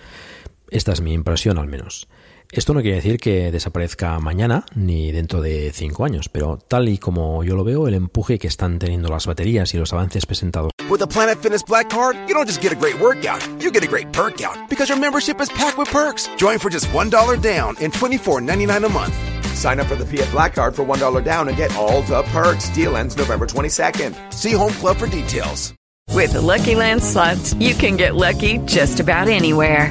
[0.70, 2.06] Esta es mi impresión al menos.
[2.52, 6.98] Esto no quiere decir que desaparezca mañana ni dentro de cinco años, pero tal y
[6.98, 10.70] como yo lo veo, el empuje que están teniendo las baterías y los avances presentados.
[10.88, 13.82] With the Planet Fitness Black Card, you don't just get a great workout, you get
[13.82, 16.28] a great perk out because your membership is packed with perks.
[16.36, 17.10] Join for just $1
[17.42, 19.14] down and $24.99 a month.
[19.56, 22.68] Sign up for the Fiat Black Card for $1 down and get all the perks.
[22.70, 24.14] Deal ends November 22nd.
[24.32, 25.74] See Home Club for details.
[26.12, 29.90] With the Lucky Land slots, you can get lucky just about anywhere.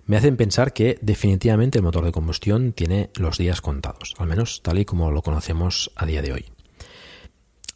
[0.11, 4.61] me hacen pensar que definitivamente el motor de combustión tiene los días contados, al menos
[4.61, 6.45] tal y como lo conocemos a día de hoy.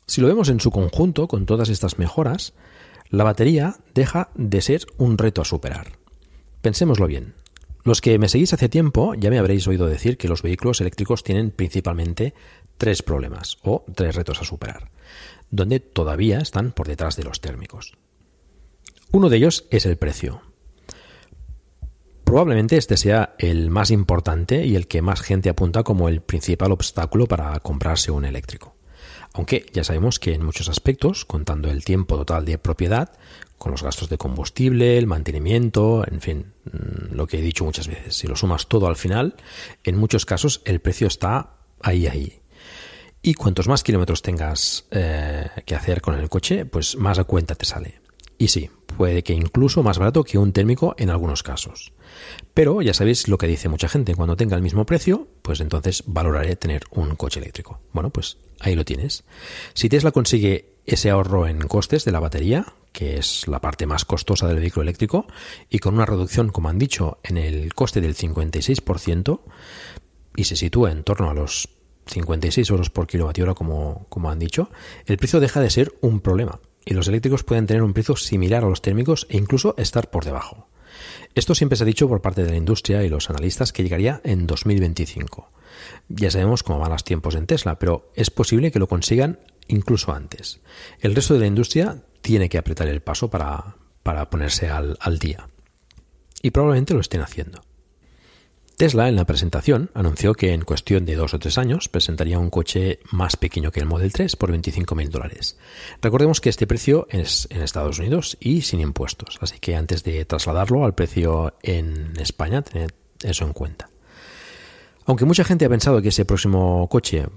[0.05, 2.51] Si lo vemos en su conjunto, con todas estas mejoras,
[3.09, 5.93] la batería deja de ser un reto a superar.
[6.61, 7.35] Pensémoslo bien.
[7.85, 11.23] Los que me seguís hace tiempo ya me habréis oído decir que los vehículos eléctricos
[11.23, 12.33] tienen principalmente
[12.77, 14.91] tres problemas o tres retos a superar,
[15.51, 17.93] donde todavía están por detrás de los térmicos.
[19.13, 20.41] Uno de ellos es el precio.
[22.25, 26.71] Probablemente este sea el más importante y el que más gente apunta como el principal
[26.71, 28.75] obstáculo para comprarse un eléctrico.
[29.33, 33.11] Aunque ya sabemos que en muchos aspectos, contando el tiempo total de propiedad,
[33.59, 37.87] con los gastos de combustible, el mantenimiento, en fin, mm, lo que he dicho muchas
[37.87, 39.35] veces, si lo sumas todo al final,
[39.83, 42.41] en muchos casos el precio está ahí, ahí.
[43.21, 47.55] Y cuantos más kilómetros tengas eh, que hacer con el coche, pues más a cuenta
[47.55, 48.04] te sale.
[48.37, 51.93] Y sí, puede que incluso más barato que un térmico en algunos casos.
[52.53, 56.03] Pero ya sabéis lo que dice mucha gente, cuando tenga el mismo precio, pues entonces
[56.05, 57.79] valoraré tener un coche eléctrico.
[57.93, 59.23] Bueno, pues ahí lo tienes.
[59.73, 64.05] Si Tesla consigue ese ahorro en costes de la batería, que es la parte más
[64.05, 65.27] costosa del vehículo eléctrico,
[65.69, 69.41] y con una reducción, como han dicho, en el coste del 56%,
[70.35, 71.69] y se sitúa en torno a los
[72.07, 74.69] 56 euros por kilovatio hora, como, como han dicho,
[75.05, 78.63] el precio deja de ser un problema y los eléctricos pueden tener un precio similar
[78.63, 80.67] a los térmicos e incluso estar por debajo.
[81.33, 84.21] Esto siempre se ha dicho por parte de la industria y los analistas que llegaría
[84.23, 85.49] en 2025.
[86.07, 90.13] Ya sabemos cómo van los tiempos en Tesla, pero es posible que lo consigan incluso
[90.13, 90.61] antes.
[90.99, 95.19] El resto de la industria tiene que apretar el paso para, para ponerse al, al
[95.19, 95.49] día.
[96.41, 97.61] Y probablemente lo estén haciendo.
[98.77, 102.49] Tesla en la presentación anunció que en cuestión de dos o tres años presentaría un
[102.49, 105.57] coche más pequeño que el Model 3 por 25.000 dólares.
[106.01, 110.25] Recordemos que este precio es en Estados Unidos y sin impuestos, así que antes de
[110.25, 112.91] trasladarlo al precio en España, tened
[113.23, 113.89] eso en cuenta.
[115.05, 117.27] Aunque mucha gente ha pensado que ese próximo coche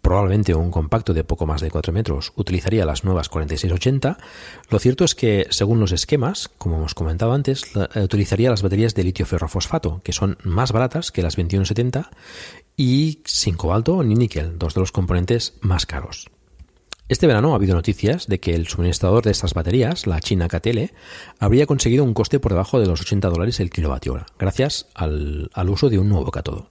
[0.00, 4.18] probablemente un compacto de poco más de 4 metros utilizaría las nuevas 4680,
[4.68, 8.94] lo cierto es que, según los esquemas, como hemos comentado antes, eh, utilizaría las baterías
[8.94, 12.10] de litio ferrofosfato, que son más baratas que las 2170
[12.76, 16.30] y sin cobalto ni níquel, dos de los componentes más caros.
[17.10, 20.92] Este verano ha habido noticias de que el suministrador de estas baterías, la china KTL,
[21.40, 25.50] habría conseguido un coste por debajo de los 80 dólares el kilovatio hora, gracias al,
[25.52, 26.68] al uso de un nuevo cátodo.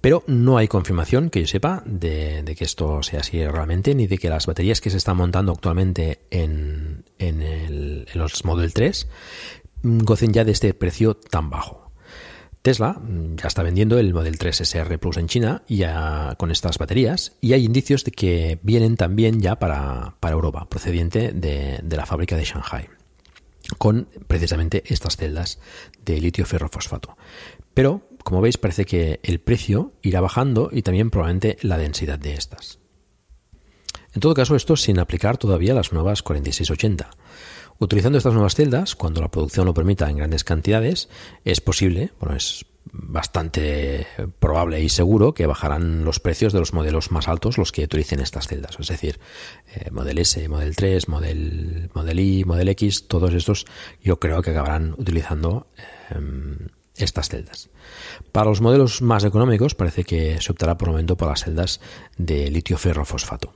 [0.00, 4.18] Pero no hay confirmación que yo sepa de, que esto sea así realmente, ni de
[4.18, 9.08] que las baterías que se están montando actualmente en, en, los Model 3
[9.82, 11.90] gocen ya de este precio tan bajo.
[12.62, 13.00] Tesla
[13.36, 17.52] ya está vendiendo el Model 3 SR Plus en China ya con estas baterías y
[17.52, 22.36] hay indicios de que vienen también ya para, para Europa, procediente de, de la fábrica
[22.36, 22.88] de Shanghai
[23.76, 25.58] con precisamente estas celdas
[26.04, 27.16] de litio ferrofosfato.
[27.74, 32.34] Pero como veis, parece que el precio irá bajando y también probablemente la densidad de
[32.34, 32.78] estas.
[34.12, 37.08] En todo caso, esto sin aplicar todavía las nuevas 4680.
[37.78, 41.08] Utilizando estas nuevas celdas, cuando la producción lo permita en grandes cantidades,
[41.46, 44.06] es posible, bueno, es bastante
[44.40, 48.20] probable y seguro que bajarán los precios de los modelos más altos los que utilicen
[48.20, 48.76] estas celdas.
[48.78, 49.20] Es decir,
[49.74, 53.64] eh, Model S, Model 3, Model, Model I, Model X, todos estos
[54.02, 55.68] yo creo que acabarán utilizando
[56.10, 57.70] em, estas celdas.
[58.32, 61.80] Para los modelos más económicos parece que se optará por el momento por las celdas
[62.16, 63.54] de litio ferrofosfato.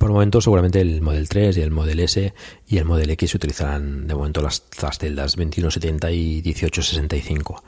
[0.00, 2.32] Por el momento seguramente el Model 3 y el Model S
[2.66, 4.64] y el Model X utilizarán de momento las,
[4.98, 7.62] celdas 2170 y 1865.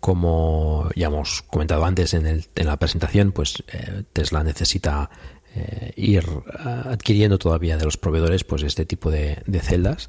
[0.00, 5.10] Como ya hemos comentado antes en, la presentación, pues eh, Tesla necesita
[5.54, 10.08] eh, ir eh, adquiriendo todavía de los proveedores pues este tipo de celdas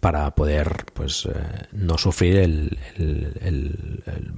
[0.00, 1.32] para poder pues eh,
[1.72, 2.78] no sufrir el,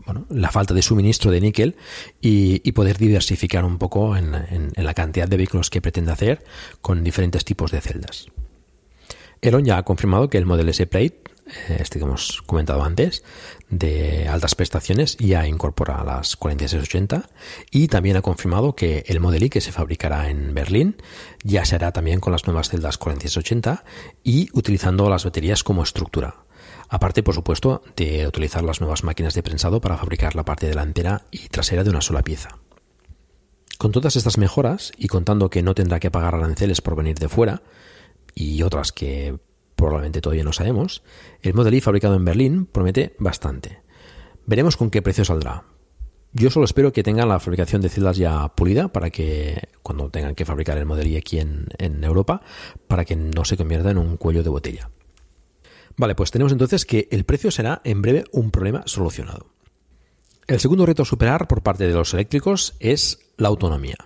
[0.04, 1.76] bueno, la falta de suministro de níquel
[2.20, 4.32] y, poder diversificar un poco en,
[4.74, 6.42] la cantidad de vehículos que pretende hacer
[6.80, 8.26] con diferentes tipos de celdas.
[9.40, 11.22] Elon ya ha confirmado que el Model S Plate
[11.68, 13.24] eh, este que hemos comentado antes,
[13.72, 17.30] de altas prestaciones, ya incorpora las 4680
[17.70, 20.96] y también ha confirmado que el Model I que se fabricará en Berlín
[21.42, 23.84] ya se hará también con las nuevas celdas 4680
[24.22, 26.44] y utilizando las baterías como estructura.
[26.90, 31.24] Aparte, por supuesto, de utilizar las nuevas máquinas de prensado para fabricar la parte delantera
[31.30, 32.58] y trasera de una sola pieza.
[33.78, 37.30] Con todas estas mejoras, y contando que no tendrá que pagar aranceles por venir de
[37.30, 37.62] fuera,
[38.34, 39.38] y otras que
[39.86, 41.02] probablemente todavía no sabemos,
[41.42, 43.80] el Model Y fabricado en Berlín promete bastante.
[44.46, 45.64] Veremos con qué precio saldrá.
[46.32, 50.34] Yo solo espero que tengan la fabricación de celdas ya pulida para que cuando tengan
[50.34, 52.42] que fabricar el Model Y aquí en, en Europa,
[52.88, 54.90] para que no se convierta en un cuello de botella.
[55.96, 59.48] Vale, pues tenemos entonces que el precio será en breve un problema solucionado.
[60.46, 63.96] El segundo reto a superar por parte de los eléctricos es la autonomía.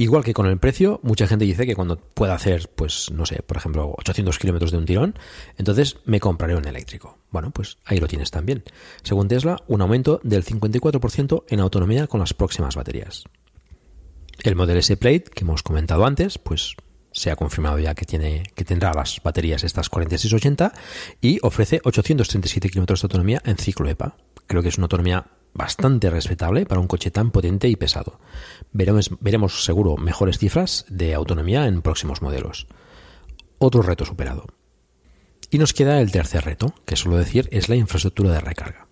[0.00, 3.42] Igual que con el precio, mucha gente dice que cuando pueda hacer, pues no sé,
[3.42, 5.14] por ejemplo, 800 kilómetros de un tirón,
[5.58, 7.18] entonces me compraré un eléctrico.
[7.30, 8.64] Bueno, pues ahí lo tienes también.
[9.02, 13.24] Según Tesla, un aumento del 54% en autonomía con las próximas baterías.
[14.42, 16.76] El Model S Plate, que hemos comentado antes, pues
[17.12, 20.72] se ha confirmado ya que, tiene, que tendrá las baterías estas 4680
[21.20, 24.16] y ofrece 837 kilómetros de autonomía en ciclo EPA.
[24.46, 28.20] Creo que es una autonomía bastante respetable para un coche tan potente y pesado.
[28.72, 32.66] Veremos, veremos seguro mejores cifras de autonomía en próximos modelos.
[33.58, 34.46] Otro reto superado.
[35.50, 38.86] Y nos queda el tercer reto, que suelo decir es la infraestructura de recarga.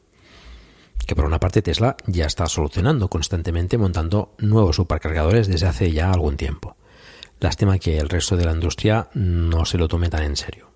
[1.06, 6.10] Que por una parte Tesla ya está solucionando constantemente montando nuevos supercargadores desde hace ya
[6.10, 6.76] algún tiempo.
[7.40, 10.72] Lástima que el resto de la industria no se lo tome tan en serio.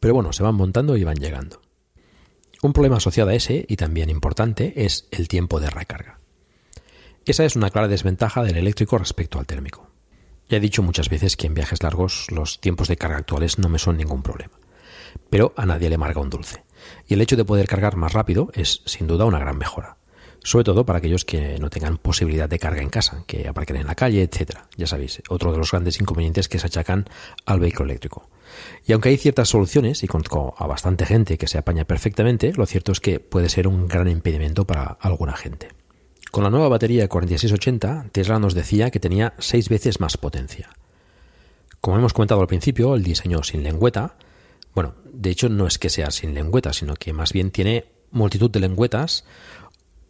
[0.00, 1.60] Pero bueno, se van montando y van llegando.
[2.62, 6.18] Un problema asociado a ese, y también importante, es el tiempo de recarga.
[7.26, 9.90] Esa es una clara desventaja del eléctrico respecto al térmico.
[10.48, 13.68] Ya he dicho muchas veces que en viajes largos los tiempos de carga actuales no
[13.68, 14.54] me son ningún problema.
[15.28, 16.64] Pero a nadie le marca un dulce.
[17.06, 19.96] Y el hecho de poder cargar más rápido es sin duda una gran mejora.
[20.46, 23.86] Sobre todo para aquellos que no tengan posibilidad de carga en casa, que aparquen en
[23.88, 24.58] la calle, etc.
[24.76, 27.04] Ya sabéis, otro de los grandes inconvenientes que se achacan
[27.46, 28.30] al vehículo eléctrico.
[28.86, 32.64] Y aunque hay ciertas soluciones, y conozco a bastante gente que se apaña perfectamente, lo
[32.64, 35.70] cierto es que puede ser un gran impedimento para alguna gente.
[36.30, 40.70] Con la nueva batería 4680, Tesla nos decía que tenía 6 veces más potencia.
[41.80, 44.14] Como hemos comentado al principio, el diseño sin lengüeta,
[44.76, 48.50] bueno, de hecho no es que sea sin lengüeta, sino que más bien tiene multitud
[48.50, 49.24] de lengüetas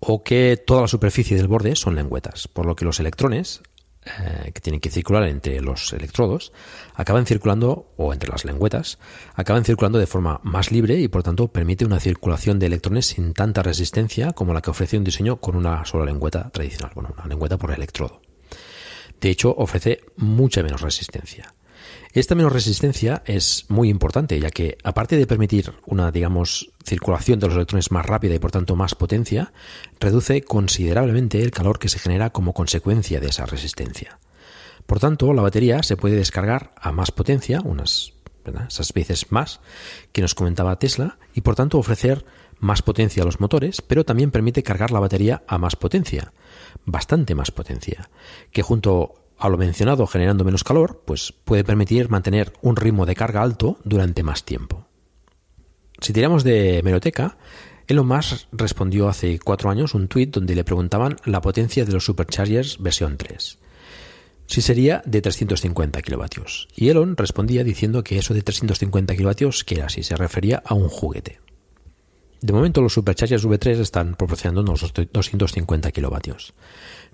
[0.00, 3.62] o que toda la superficie del borde son lengüetas, por lo que los electrones,
[4.06, 6.52] eh, que tienen que circular entre los electrodos,
[6.94, 8.98] acaban circulando, o entre las lengüetas,
[9.34, 13.34] acaban circulando de forma más libre y por tanto permite una circulación de electrones sin
[13.34, 17.26] tanta resistencia como la que ofrece un diseño con una sola lengüeta tradicional, bueno, una
[17.26, 18.20] lengüeta por electrodo.
[19.20, 21.54] De hecho, ofrece mucha menos resistencia.
[22.12, 27.48] Esta menor resistencia es muy importante, ya que aparte de permitir una, digamos, circulación de
[27.48, 29.52] los electrones más rápida y por tanto más potencia,
[29.98, 34.18] reduce considerablemente el calor que se genera como consecuencia de esa resistencia.
[34.86, 38.12] Por tanto, la batería se puede descargar a más potencia, unas
[38.68, 39.58] esas veces más
[40.12, 42.24] que nos comentaba Tesla, y por tanto ofrecer
[42.60, 46.32] más potencia a los motores, pero también permite cargar la batería a más potencia,
[46.84, 48.08] bastante más potencia,
[48.52, 53.16] que junto a lo mencionado generando menos calor, pues puede permitir mantener un ritmo de
[53.16, 54.86] carga alto durante más tiempo.
[56.00, 57.36] Si tiramos de meroteca,
[57.88, 62.04] Elon Musk respondió hace cuatro años un tuit donde le preguntaban la potencia de los
[62.04, 63.58] superchargers versión 3.
[64.48, 66.68] Si sería de 350 kilovatios.
[66.76, 70.74] Y Elon respondía diciendo que eso de 350 kilovatios que era si se refería a
[70.74, 71.40] un juguete.
[72.40, 76.54] De momento los superchargers V3 están proporcionando unos 250 kilovatios.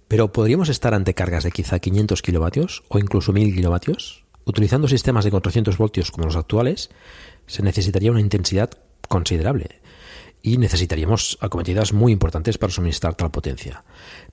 [0.09, 4.25] Pero ¿podríamos estar ante cargas de quizá 500 kilovatios o incluso 1000 kilovatios?
[4.45, 6.91] Utilizando sistemas de 400 voltios como los actuales,
[7.47, 8.71] se necesitaría una intensidad
[9.09, 9.81] considerable
[10.43, 13.85] y necesitaríamos acometidas muy importantes para suministrar tal potencia.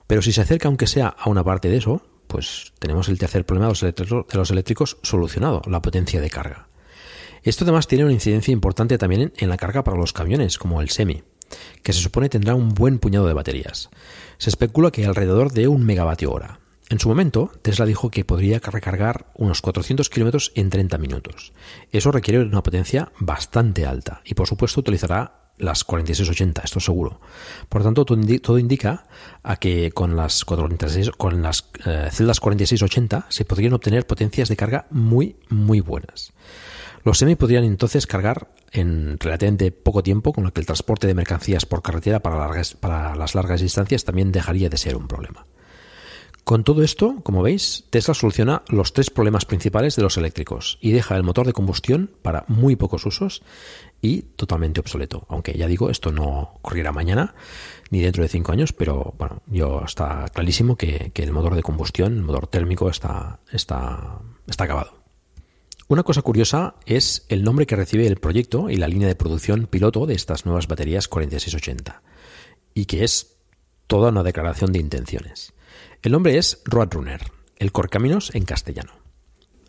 [0.06, 3.44] Pero si se acerca aunque sea a una parte de eso, pues tenemos el tercer
[3.46, 6.68] problema de los eléctricos solucionado, la potencia de carga.
[7.42, 10.90] Esto además tiene una incidencia importante también en la carga para los camiones, como el
[10.90, 11.22] semi,
[11.82, 13.88] que se supone tendrá un buen puñado de baterías
[14.40, 16.60] se especula que alrededor de un megavatio hora.
[16.90, 21.52] En su momento, Tesla dijo que podría recargar unos 400 kilómetros en 30 minutos.
[21.92, 27.20] Eso requiere una potencia bastante alta y, por supuesto, utilizará las 4680, esto seguro.
[27.68, 29.06] Por tanto, todo indica
[29.44, 34.56] a que con las, 46, con las eh, celdas 4680 se podrían obtener potencias de
[34.56, 36.32] carga muy, muy buenas.
[37.04, 41.14] Los semi podrían entonces cargar en relativamente poco tiempo, con lo que el transporte de
[41.14, 45.44] mercancías por carretera para, para las largas distancias también dejaría de ser un problema.
[46.50, 50.90] Con todo esto, como veis, Tesla soluciona los tres problemas principales de los eléctricos y
[50.90, 53.44] deja el motor de combustión para muy pocos usos
[54.02, 55.26] y totalmente obsoleto.
[55.28, 57.36] Aunque ya digo, esto no ocurrirá mañana
[57.90, 62.14] ni dentro de cinco años, pero bueno, yo está clarísimo que, el motor de combustión,
[62.14, 65.04] el motor térmico, está, está, está acabado.
[65.86, 69.68] Una cosa curiosa es el nombre que recibe el proyecto y la línea de producción
[69.68, 72.02] piloto de estas nuevas baterías 4680,
[72.74, 73.36] y que es
[73.86, 75.52] toda una declaración de intenciones.
[76.02, 77.20] El nombre es Roadrunner,
[77.58, 78.92] el corcaminos en castellano.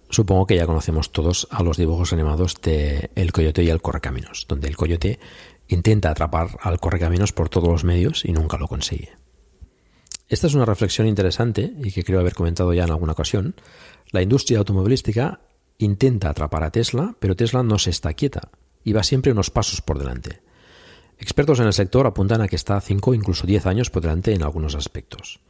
[0.09, 4.45] Supongo que ya conocemos todos a los dibujos animados de El Coyote y el Correcaminos,
[4.47, 5.19] donde el coyote
[5.67, 9.09] intenta atrapar al Correcaminos por todos los medios y nunca lo consigue.
[10.29, 13.53] Esta es una reflexión interesante y que creo haber comentado ya en alguna ocasión.
[14.11, 15.41] La industria automovilística
[15.79, 18.51] intenta atrapar a Tesla, pero Tesla no se está quieta
[18.86, 20.39] y va siempre unos pasos por delante.
[21.17, 24.43] Expertos en el sector apuntan a que está 5 incluso 10 años por delante en
[24.43, 25.41] algunos aspectos.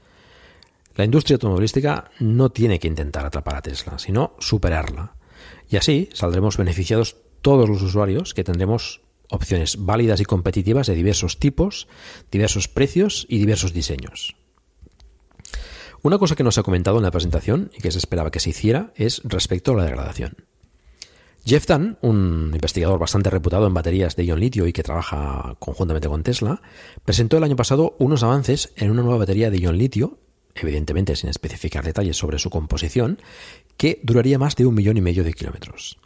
[0.96, 5.16] La industria automovilística no tiene que intentar atrapar a Tesla, sino superarla.
[5.70, 11.40] Y así saldremos beneficiados todos los usuarios que tendremos opciones válidas y competitivas de diversos
[11.40, 11.88] tipos,
[12.32, 14.36] diversos precios y diversos diseños.
[16.04, 18.40] Una cosa que no se ha comentado en la presentación y que se esperaba que
[18.40, 20.36] se hiciera es respecto a la degradación.
[21.46, 26.08] Jeff Dunn, un investigador bastante reputado en baterías de ion litio y que trabaja conjuntamente
[26.08, 26.62] con Tesla,
[27.04, 30.20] presentó el año pasado unos avances en una nueva batería de ion litio,
[30.56, 33.20] evidentemente sin especificar detalles sobre su composición,
[33.78, 35.98] que duraría más de un millón y medio de kilómetros.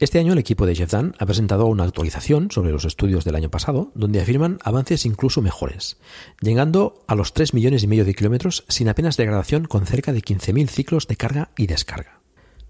[0.00, 3.34] Este año el equipo de Jeff Dunn ha presentado una actualización sobre los estudios del
[3.34, 5.98] año pasado, donde afirman avances incluso mejores,
[6.40, 10.22] llegando a los 3 millones y medio de kilómetros sin apenas degradación con cerca de
[10.22, 12.20] 15.000 ciclos de carga y descarga.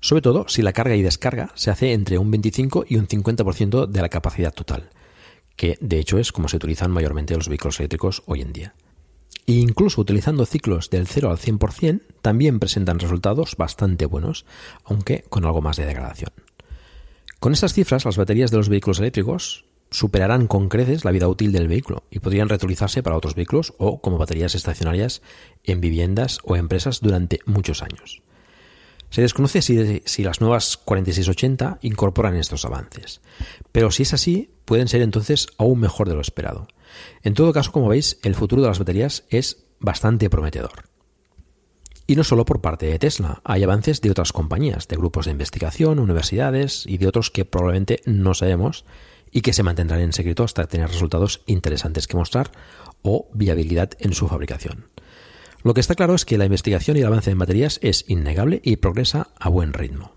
[0.01, 3.87] Sobre todo si la carga y descarga se hace entre un 25 y un 50%
[3.87, 4.91] de la capacidad total,
[5.55, 8.75] que de hecho es como se utilizan mayormente los vehículos eléctricos hoy en día.
[9.47, 14.45] E incluso utilizando ciclos del 0 al 100% también presentan resultados bastante buenos,
[14.85, 16.33] aunque con algo más de degradación.
[17.41, 21.53] Con estas cifras, las baterías de los vehículos eléctricos superarán con creces la vida útil
[21.53, 25.23] del vehículo y podrían reutilizarse para otros vehículos o como baterías estacionarias
[25.65, 28.23] en viviendas o empresas durante muchos años.
[29.11, 33.21] Se desconoce si, si, las nuevas 4680 incorporan estos avances,
[33.73, 36.69] pero si es así, pueden ser entonces aún mejor de lo esperado.
[37.23, 40.91] En todo caso, como veis, el futuro de las baterías es bastante prometedor.
[42.07, 45.31] Y no solo por parte de Tesla, hay avances de otras compañías, de grupos de
[45.31, 48.85] investigación, universidades y de otros que probablemente no sabemos
[49.31, 52.51] y que se mantendrán en secreto hasta tener resultados interesantes que mostrar
[53.03, 54.87] o viabilidad en su fabricación.
[55.63, 58.61] Lo que está claro es que la investigación y el avance en baterías es innegable
[58.65, 60.15] y progresa a buen ritmo.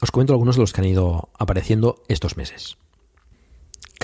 [0.00, 2.76] Os comento algunos de los que han ido apareciendo estos meses.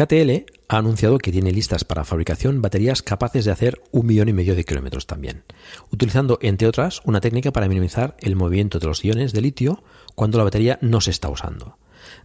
[0.01, 4.33] KTL ha anunciado que tiene listas para fabricación baterías capaces de hacer un millón y
[4.33, 5.45] medio de kilómetros también,
[5.91, 9.85] utilizando, entre otras, una técnica para minimizar el movimiento de los iones de litio
[10.15, 11.77] cuando la batería no se está usando.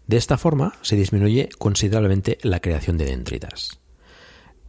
[0.08, 3.82] De esta forma se disminuye considerablemente la creación de dendritas.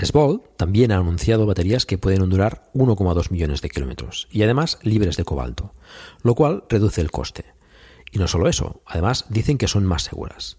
[0.02, 5.16] SVOL también ha anunciado baterías que pueden durar 1,2 millones de kilómetros y además libres
[5.16, 5.74] de cobalto,
[6.24, 7.44] lo cual reduce el coste.
[8.10, 10.58] Y no solo eso, además dicen que son más seguras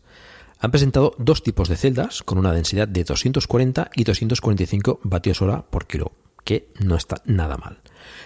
[0.59, 5.63] han presentado dos tipos de celdas con una densidad de 240 y 245 vatios hora
[5.69, 7.81] por kilo, que no está nada mal.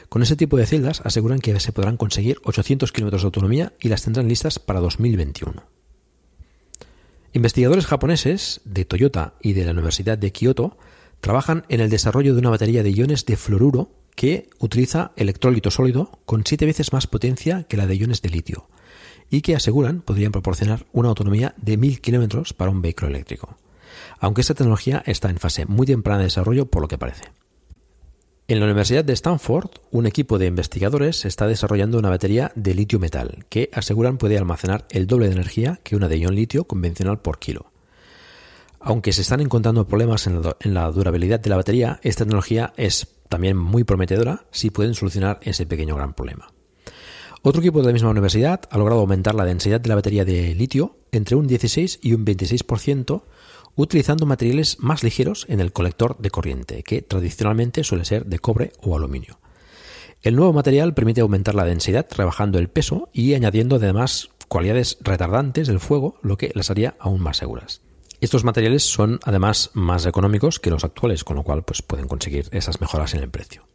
[0.10, 3.90] Con ese tipo de celdas aseguran que se podrán conseguir 800 kilómetros de autonomía y
[3.90, 5.64] las tendrán listas para 2021.
[7.34, 10.78] Investigadores japoneses de Toyota y de la Universidad de Kioto
[11.22, 16.20] trabajan en el desarrollo de una batería de iones de fluoruro que utiliza electrólito sólido
[16.26, 18.68] con siete veces más potencia que la de iones de litio
[19.32, 23.58] y que aseguran podrían proporcionar una autonomía de 1000 kilómetros para un vehículo eléctrico,
[24.20, 27.24] aunque esta tecnología está en fase muy temprana de desarrollo por lo que parece.
[28.48, 33.00] En la Universidad de Stanford, un equipo de investigadores está desarrollando una batería de litio
[33.00, 37.22] metal que aseguran puede almacenar el doble de energía que una de ion litio convencional
[37.22, 37.72] por kilo.
[38.82, 43.56] Aunque se están encontrando problemas en la durabilidad de la batería, esta tecnología es también
[43.56, 46.52] muy prometedora si pueden solucionar ese pequeño gran problema.
[47.44, 50.54] Otro equipo de la misma universidad ha logrado aumentar la densidad de la batería de
[50.54, 53.24] litio entre un 16 y un 26%
[53.76, 58.74] utilizando materiales más ligeros en el colector de corriente, que tradicionalmente suele ser de cobre
[58.82, 59.40] o aluminio.
[60.22, 65.68] El nuevo material permite aumentar la densidad rebajando el peso y añadiendo además cualidades retardantes
[65.68, 67.82] del fuego, lo que las haría aún más seguras.
[68.20, 72.50] Estos materiales son además más económicos que los actuales, con lo cual pues, pueden conseguir
[72.52, 73.71] esas mejoras en el precio.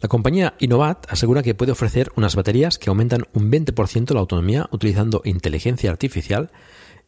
[0.00, 4.68] La compañía Innovat asegura que puede ofrecer unas baterías que aumentan un 20% la autonomía
[4.70, 6.50] utilizando inteligencia artificial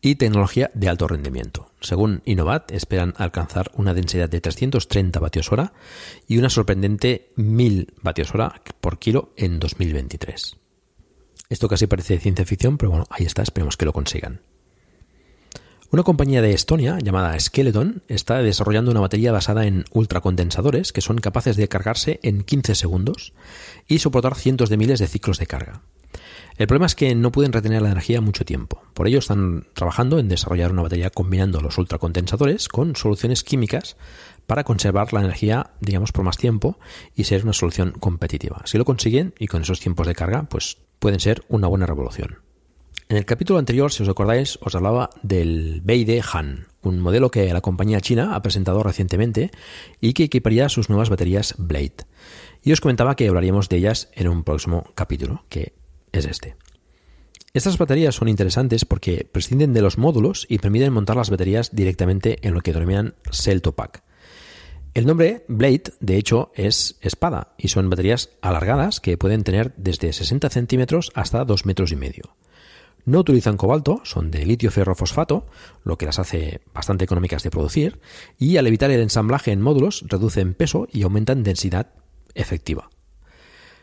[0.01, 1.71] y tecnología de alto rendimiento.
[1.81, 5.73] Según Innovat, esperan alcanzar una densidad de 330 vatios hora
[6.27, 10.57] y una sorprendente 1000 vatios hora por kilo en 2023.
[11.49, 14.41] Esto casi parece ciencia ficción, pero bueno, ahí está, esperemos que lo consigan.
[15.97, 21.17] Una compañía de Estonia llamada Skeleton está desarrollando una batería basada en ultracondensadores que son
[21.17, 23.33] capaces de cargarse en 15 segundos
[23.89, 25.81] y soportar cientos de miles de ciclos de carga.
[26.59, 28.83] El problema es que no pueden retener la energía mucho tiempo.
[28.93, 33.97] Por ello están trabajando en desarrollar una batería combinando los ultracondensadores con soluciones químicas
[34.47, 36.79] para conservar la energía, digamos, por más tiempo
[37.15, 38.61] y ser una solución competitiva.
[38.67, 42.46] Si lo consiguen y con esos tiempos de carga, pues pueden ser una buena revolución.
[43.09, 47.53] En el capítulo anterior, si os acordáis, os hablaba del BID Han, un modelo que
[47.53, 49.53] la compañía china ha presentado recientemente
[50.01, 52.05] y que equiparía sus nuevas baterías Blade.
[52.65, 55.75] Y os comentaba que hablaríamos de ellas en un próximo capítulo, que
[56.11, 56.57] es este.
[57.55, 62.39] Estas baterías son interesantes porque prescinden de los módulos y permiten montar las baterías directamente
[62.43, 64.03] en lo que denominan Cell to Pack.
[64.95, 70.13] El nombre Blade, de hecho, es espada y son baterías alargadas que pueden tener desde
[70.13, 72.35] 60 centímetros hasta 2 metros y medio.
[73.07, 75.47] No utilizan cobalto, son de litio ferrofosfato,
[75.85, 78.01] lo que las hace bastante económicas de producir,
[78.37, 81.93] y al evitar el ensamblaje en módulos reducen peso y aumentan densidad
[82.35, 82.91] efectiva.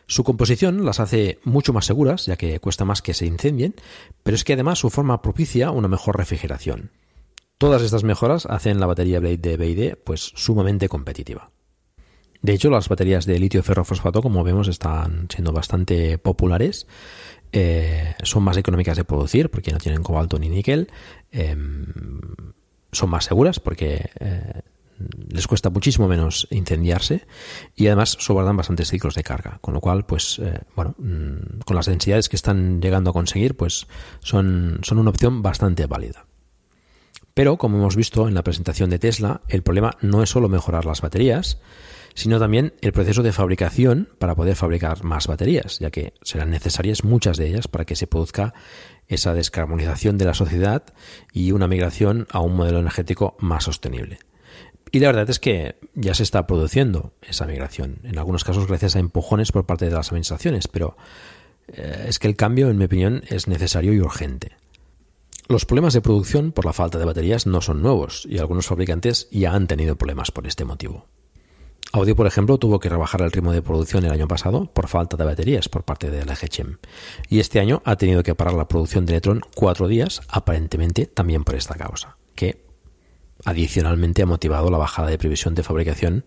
[0.06, 3.74] Su composición las hace mucho más seguras, ya que cuesta más que se incendien,
[4.22, 6.90] pero es que además su forma propicia una mejor refrigeración.
[7.56, 11.50] Todas estas mejoras hacen la batería Blade de BID pues sumamente competitiva.
[12.42, 16.86] De hecho, las baterías de litio ferrofosfato, como vemos, están siendo bastante populares
[17.56, 20.90] eh, son más económicas de producir porque no tienen cobalto ni níquel,
[21.30, 21.86] em,
[22.90, 24.62] son más seguras porque eh,
[25.28, 27.28] les cuesta muchísimo menos incendiarse
[27.76, 31.76] y además soportan bastantes ciclos de carga, con lo cual, pues, eh, bueno, mm, con
[31.76, 33.86] las densidades que están llegando a conseguir, pues
[34.18, 36.26] son, son una opción bastante válida.
[37.34, 40.86] Pero, como hemos visto en la presentación de Tesla, el problema no es solo mejorar
[40.86, 41.60] las baterías,
[42.14, 47.04] sino también el proceso de fabricación para poder fabricar más baterías, ya que serán necesarias
[47.04, 48.54] muchas de ellas para que se produzca
[49.08, 50.84] esa descarbonización de la sociedad
[51.32, 54.18] y una migración a un modelo energético más sostenible.
[54.92, 58.94] Y la verdad es que ya se está produciendo esa migración, en algunos casos gracias
[58.94, 60.96] a empujones por parte de las administraciones, pero
[61.66, 64.52] eh, es que el cambio, en mi opinión, es necesario y urgente.
[65.48, 69.28] Los problemas de producción por la falta de baterías no son nuevos y algunos fabricantes
[69.30, 71.06] ya han tenido problemas por este motivo.
[71.94, 75.16] Audio, por ejemplo, tuvo que rebajar el ritmo de producción el año pasado por falta
[75.16, 76.78] de baterías por parte de la GChem.
[77.28, 81.44] Y este año ha tenido que parar la producción de Electron cuatro días, aparentemente también
[81.44, 82.64] por esta causa, que
[83.44, 86.24] adicionalmente ha motivado la bajada de previsión de fabricación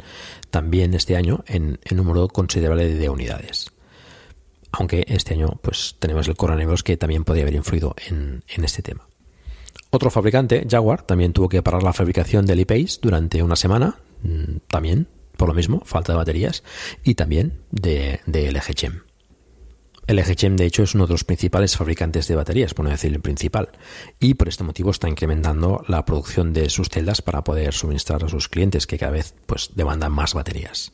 [0.52, 3.70] también este año en, un número considerable de unidades.
[4.72, 8.84] Aunque este año pues tenemos el coronavirus que también podría haber influido en, en este
[8.84, 9.06] tema.
[9.90, 14.60] Otro fabricante, Jaguar, también tuvo que parar la fabricación del e-Pace durante una semana, mm,
[14.70, 16.64] también por lo mismo, falta de baterías,
[17.04, 19.02] y también de, de LG Chem.
[20.08, 23.14] LG Chem, de hecho, es uno de los principales fabricantes de baterías, por no decir
[23.14, 23.70] el principal,
[24.20, 28.30] y por este motivo está incrementando la producción de sus celdas para poder suministrar a
[28.30, 30.94] sus clientes que cada vez pues, demandan más baterías.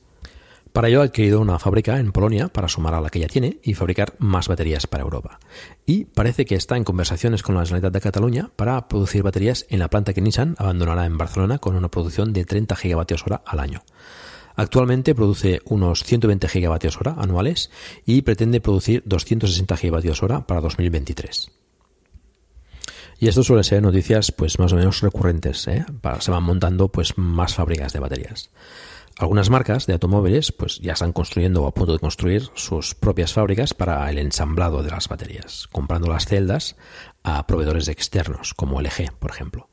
[0.73, 3.59] Para ello ha adquirido una fábrica en Polonia para sumar a la que ya tiene
[3.61, 5.39] y fabricar más baterías para Europa.
[5.85, 9.77] Y parece que está en conversaciones con la Generalitat de Cataluña para producir baterías en
[9.77, 13.59] la planta que Nissan abandonará en Barcelona con una producción de 30 gigavatios hora al
[13.59, 13.83] año.
[14.55, 17.71] Actualmente produce unos 120 gigavatios hora anuales
[18.05, 21.51] y pretende producir 260 gigavatios hora para 2023.
[23.19, 25.85] Y esto suele ser noticias pues más o menos recurrentes, ¿eh?
[26.19, 28.49] se van montando pues más fábricas de baterías.
[29.17, 33.31] Algunas marcas de automóviles pues ya están construyendo o a punto de construir sus propias
[33.31, 36.75] fábricas para el ensamblado de las baterías, comprando las celdas
[37.23, 39.69] a proveedores externos como LG, por ejemplo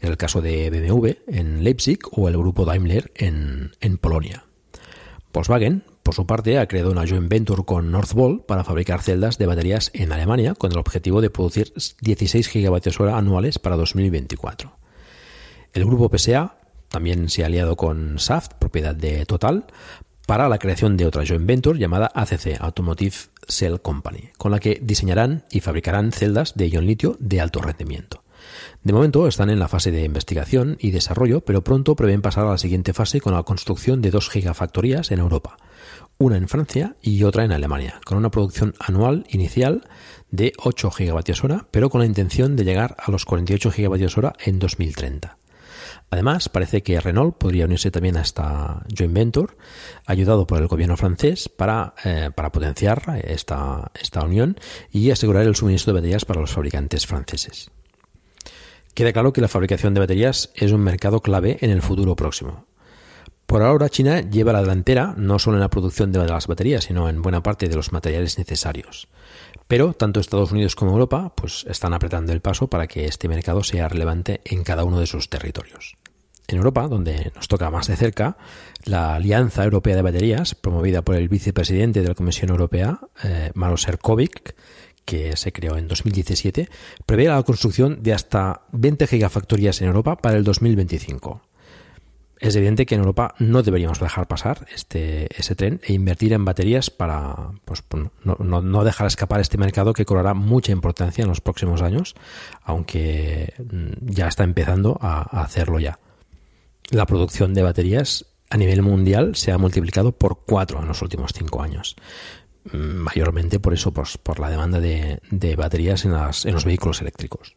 [0.00, 4.44] en el caso de BMW en Leipzig o el grupo Daimler en, Polonia.
[5.32, 9.46] Volkswagen, por su parte, ha creado una joint venture con Northvolt para fabricar celdas de
[9.46, 14.76] baterías en Alemania con el objetivo de producir 16 gigavatios hora anuales para 2024.
[15.72, 16.56] El grupo PSA
[16.88, 19.66] también se ha aliado con Saft, propiedad de Total,
[20.26, 23.16] para la creación de otra joint venture llamada ACC, Automotive
[23.48, 28.21] Cell Company, con la que diseñarán y fabricarán celdas de ion litio de alto rendimiento.
[28.84, 32.50] De momento están en la fase de investigación y desarrollo, pero pronto prevén pasar a
[32.50, 35.56] la siguiente fase con la construcción de dos gigafactorías en Europa,
[36.18, 39.86] una en Francia y otra en Alemania, con una producción anual inicial
[40.32, 44.32] de 8 gigavatios hora, pero con la intención de llegar a los 48 gigavatios hora
[44.44, 45.38] en 2030.
[46.10, 49.54] Además, parece que Renault podría unirse también a esta joint venture,
[50.06, 54.58] ayudado por el gobierno francés, para, eh, para potenciar esta, esta unión
[54.90, 57.70] y asegurar el suministro de baterías para los fabricantes franceses.
[58.94, 62.66] Queda claro que la fabricación de baterías es un mercado clave en el futuro próximo.
[63.46, 67.08] Por ahora China lleva la delantera no solo en la producción de las baterías, sino
[67.08, 69.08] en buena parte de los materiales necesarios.
[69.66, 73.62] Pero tanto Estados Unidos como Europa pues están apretando el paso para que este mercado
[73.62, 75.96] sea relevante en cada uno de sus territorios.
[76.48, 78.36] En Europa, donde nos toca más de cerca,
[78.84, 83.88] la Alianza Europea de Baterías, promovida por el vicepresidente de la Comisión Europea, eh, Maros
[83.88, 84.54] Erkovic,
[85.04, 86.68] que se creó en 2017,
[87.06, 91.42] prevé la construcción de hasta 20 gigafactorías en Europa para el 2025.
[92.42, 96.44] Es evidente que en Europa no deberíamos dejar pasar este, ese tren e invertir en
[96.44, 97.84] baterías para pues,
[98.24, 102.16] no, dejar escapar este mercado que cobrará mucha importancia en los próximos años,
[102.64, 106.00] aunque mm, ya está empezando a, hacerlo ya.
[106.90, 111.30] La producción de baterías a nivel mundial se ha multiplicado por cuatro en los últimos
[111.32, 111.94] cinco años.
[112.70, 117.54] Mayormente por eso, pues, por la demanda de, baterías en, en los vehículos eléctricos.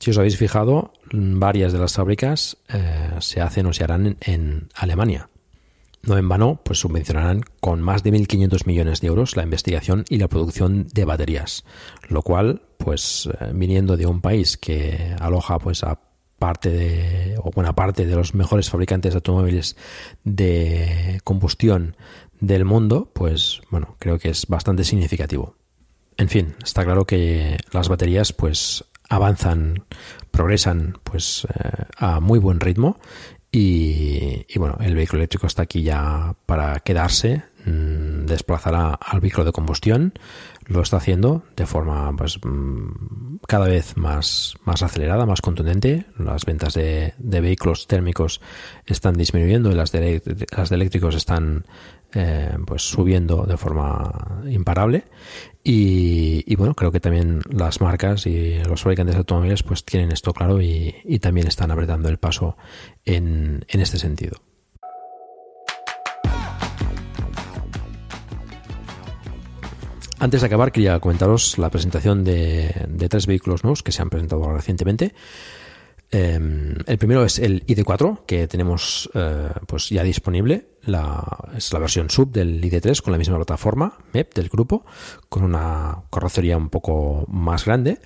[0.00, 4.68] Si os habéis fijado, varias de las fábricas eh, se hacen o se harán en,
[4.74, 5.30] Alemania.
[6.02, 10.18] No en vano, pues subvencionarán con más de 1.500 millones de euros la investigación y
[10.18, 11.64] la producción de baterías,
[12.08, 15.98] lo cual, pues eh, viniendo de un país que aloja pues a
[16.38, 19.74] parte de o buena parte de los mejores fabricantes de automóviles
[20.22, 21.96] de combustión
[22.40, 25.56] del mundo, pues bueno, creo que es bastante significativo.
[26.16, 29.84] En fin, está claro que las baterías pues avanzan,
[30.30, 32.98] progresan pues eh, a muy buen ritmo
[33.58, 39.52] y, bueno, el vehículo eléctrico está aquí ya para quedarse, mm, desplazará al vehículo de
[39.52, 40.12] combustión,
[40.66, 46.04] lo está haciendo de forma pues mm, cada vez más, más acelerada, más contundente.
[46.18, 48.42] Las ventas de, vehículos térmicos
[48.84, 51.64] están disminuyendo y las de, las de eléctricos están
[52.18, 55.04] eh, pues subiendo de forma imparable
[55.62, 60.32] y, bueno creo que también las marcas y los fabricantes de automóviles pues tienen esto
[60.32, 62.56] claro y, también están apretando el paso
[63.04, 64.40] en, este sentido
[70.18, 74.08] Antes de acabar, quería comentaros la presentación de, de, tres vehículos nuevos que se han
[74.08, 75.12] presentado recientemente.
[76.10, 80.68] Em, el primero es el ID4, que tenemos eh, pues ya disponible.
[81.56, 84.86] Es la versión sub del ID3 con la misma plataforma MEP del grupo,
[85.28, 87.98] con una carrocería un poco más grande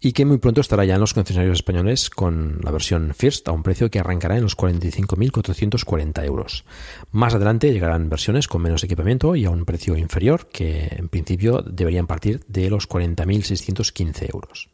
[0.00, 3.52] y que muy pronto estará ya en los concesionarios españoles con la versión First a
[3.52, 6.64] un precio que arrancará en los 45.440 euros.
[7.10, 11.60] Más adelante llegarán versiones con menos equipamiento y a un precio inferior que en principio
[11.60, 14.70] deberían partir de los 40.615 euros.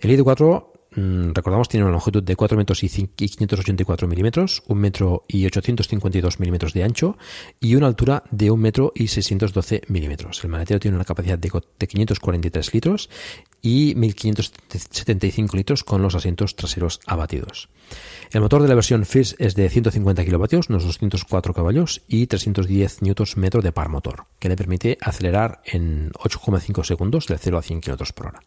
[0.00, 5.24] El ID4 Mm, recordamos, tiene una longitud de 4 metros y 584 milímetros, 1 metro
[5.28, 7.16] y 852 milímetros de ancho
[7.60, 10.42] y una altura de 1 metro y 612 milímetros.
[10.42, 11.50] El maletero tiene una capacidad de,
[11.86, 13.10] 543 litros
[13.62, 17.68] y 1575 litros con los asientos traseros abatidos.
[18.32, 23.02] El motor de la versión FIS es de 150 kilovatios, unos 204 caballos y 310
[23.02, 27.80] Nm de par motor, que le permite acelerar en 8,5 segundos de 0 a 100
[27.80, 28.40] km por hora.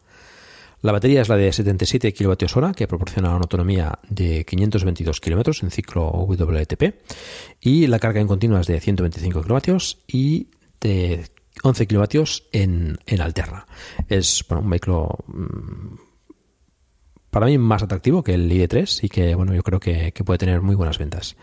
[0.84, 5.70] La batería es la de 77 kWh que proporciona una autonomía de 522 km en
[5.70, 6.82] ciclo WLTP
[7.62, 9.76] y la carga en continua es de 125 kW
[10.08, 10.48] y
[10.82, 11.24] de
[11.62, 12.22] 11 kW
[12.52, 13.66] en, en alterna.
[14.10, 15.94] Es un vehículo mm,
[17.30, 20.60] para mí más atractivo que el ID3 y que bueno yo creo que, puede tener
[20.60, 21.34] muy buenas ventas.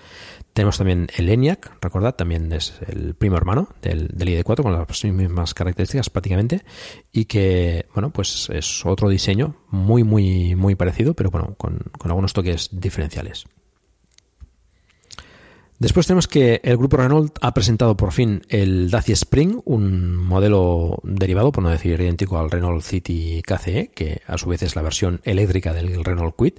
[0.53, 5.03] Tenemos también el ENIAC, recordad, también es el primo hermano del, del ID4 con las
[5.05, 6.63] mismas características prácticamente
[7.13, 12.33] y que bueno pues es otro diseño muy muy muy parecido pero bueno con, algunos
[12.33, 13.45] toques diferenciales.
[15.79, 20.99] Después tenemos que el grupo Renault ha presentado por fin el Dacia Spring, un modelo
[21.01, 24.83] derivado, por no decir idéntico al Renault City KCE, que a su vez es la
[24.83, 26.53] versión eléctrica del Renault Kwid.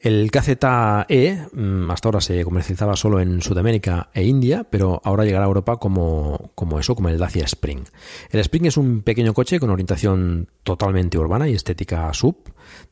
[0.00, 5.44] El KZE mm, hasta ahora se comercializaba solo en Sudamérica e India, pero ahora llegará
[5.44, 7.84] a Europa como, como eso, como el Dacia Spring.
[8.30, 12.36] El Spring es un pequeño coche con orientación totalmente urbana y estética sub,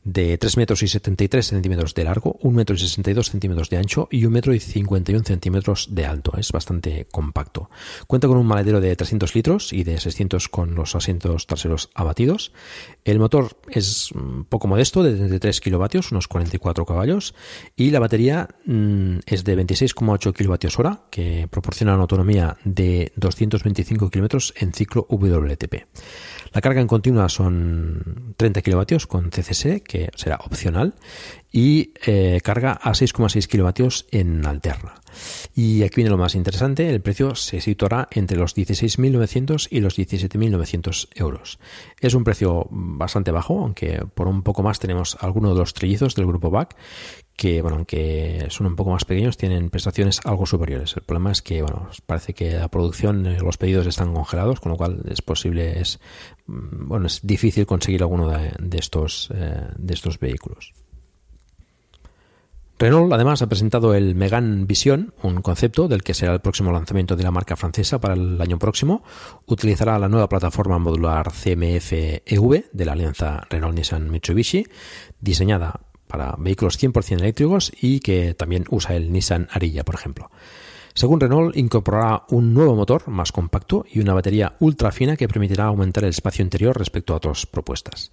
[0.03, 4.07] de 3 metros y 73 centímetros de largo, 1 metro y 62 centímetros de ancho
[4.11, 6.33] y 1 metro y 51 centímetros de alto.
[6.37, 7.69] Es bastante compacto.
[8.07, 12.51] Cuenta con un maletero de 300 litros y de 600 con los asientos traseros abatidos.
[13.03, 16.98] El motor es mm, poco modesto, de 33 kilovatios, unos 44 caballos,
[17.75, 24.09] y la batería mm, es de 26,8 kilovatios hora, que proporciona una autonomía de 225
[24.09, 25.85] kilómetros en ciclo WTP.
[26.51, 30.95] La carga en continua son 30 kilovatios con CCS, que será opcional,
[31.51, 34.95] y eh, carga a 6,6 kilovatios en alterna.
[35.55, 39.97] Y aquí viene lo más interesante, el precio se situará entre los 16.900 y los
[39.97, 41.59] 17.900 euros.
[41.99, 46.15] Es un precio bastante bajo, aunque por un poco más tenemos algunos de los trillizos
[46.15, 46.75] del grupo BAC
[47.39, 50.97] que, bueno, aunque son un poco más pequeños, tienen prestaciones algo superiores.
[50.97, 54.73] El problema es que, bueno, parece que la producción, eh, los pedidos están congelados, con
[54.73, 55.81] lo cual es posible,
[56.49, 60.73] bueno, es difícil conseguir alguno de, estos, eh, de estos vehículos.
[62.79, 67.17] Renault además ha presentado el Megane Vision, un concepto del que será el próximo lanzamiento
[67.17, 69.03] de la marca francesa para el año próximo.
[69.47, 74.65] Utilizará la nueva plataforma modular CMF-EV de la alianza Renault-Nissan-Mitsubishi,
[75.19, 80.31] diseñada para vehículos 100% eléctricos y que también usa el Nissan Ariya, por ejemplo.
[80.99, 85.63] Según Renault, incorporará un nuevo motor más compacto y una batería ultra fina que permitirá
[85.63, 88.11] aumentar el espacio interior respecto a otras propuestas.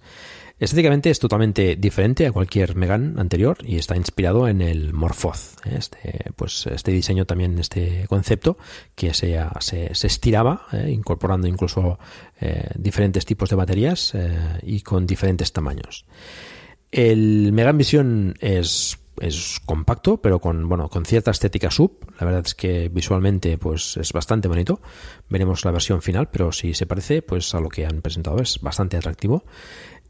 [0.57, 5.65] Estéticamente es totalmente diferente a cualquier Megan anterior y está inspirado en el Morphoth.
[5.65, 5.75] ¿eh?
[5.77, 8.57] Este, pues este diseño también, este concepto
[8.95, 10.89] que se, se, estiraba, ¿eh?
[10.89, 11.99] incorporando incluso
[12.39, 14.13] eh, diferentes tipos de baterías
[14.63, 16.05] y con diferentes tamaños.
[16.89, 21.91] El Megan Vision es es compacto, pero con, bueno, con cierta estética sub.
[22.19, 24.81] La verdad es que visualmente pues, es bastante bonito.
[25.29, 28.59] Veremos la versión final, pero si se parece pues, a lo que han presentado es
[28.61, 29.43] bastante atractivo.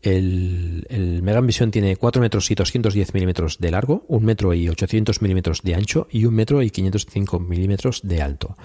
[0.01, 4.70] El, el Megan Vision tiene 4 metros y 210 milímetros de largo, 1 metro y
[4.70, 8.55] 800 milímetros de ancho y 1 metro y 505 milímetros de alto.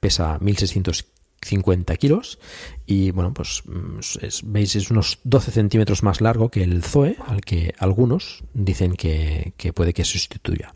[0.00, 0.38] Pesa
[1.42, 2.38] 1650 kilos
[2.86, 3.98] y bueno pues mm,
[4.44, 9.54] veis es unos 12 centímetros más largo que el Zoe al que algunos dicen que,
[9.56, 10.74] que puede que sustituya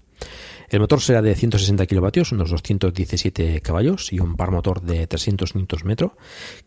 [0.69, 5.55] el motor será de 160 kilovatios, unos 217 caballos y un par motor de 300
[5.55, 5.97] Nm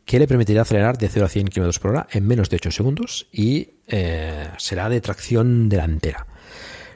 [0.06, 2.72] que le permitirá acelerar de 0 a 100 km por hora en menos de 8
[2.72, 6.28] segundos y eh, será de tracción delantera.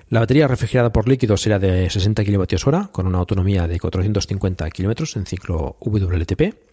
[0.09, 5.17] La batería refrigerada por líquido será de 60 kWh con una autonomía de 450 km
[5.17, 6.72] en ciclo WLTP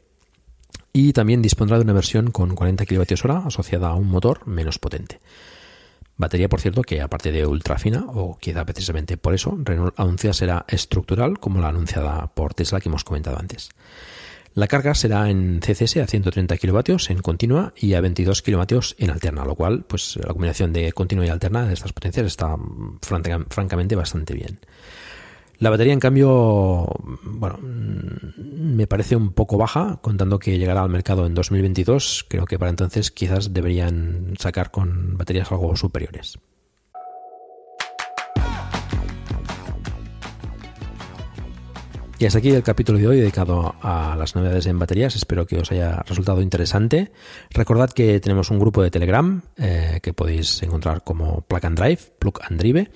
[0.93, 5.21] y también dispondrá de una versión con 40 kWh asociada a un motor menos potente.
[6.17, 10.35] Batería, por cierto, que aparte de ultra fina, o quizá precisamente por eso, Renault anuncia
[10.35, 13.71] será estructural como la anunciada por Tesla que hemos comentado antes.
[14.53, 19.11] La carga será en CCS a 130 kilovatios en continua y a 22 kilovatios en
[19.11, 22.57] alterna, lo cual, pues la combinación de continua y alterna de estas potencias está
[23.01, 24.59] francamente bastante bien.
[25.61, 26.87] La batería, en cambio,
[27.23, 32.25] bueno, mm, me parece un poco baja, contando que llegará al mercado en 2022.
[32.29, 36.39] Creo que para entonces quizás deberían sacar con baterías algo superiores.
[42.21, 45.17] Y hasta aquí el capítulo de hoy dedicado a las novedades en baterías.
[45.17, 47.13] Espero que os haya resultado interesante.
[47.49, 52.01] Recordad que tenemos un grupo de Telegram eh, que podéis encontrar como Plug and Drive,
[52.19, 52.91] Plug and Drive,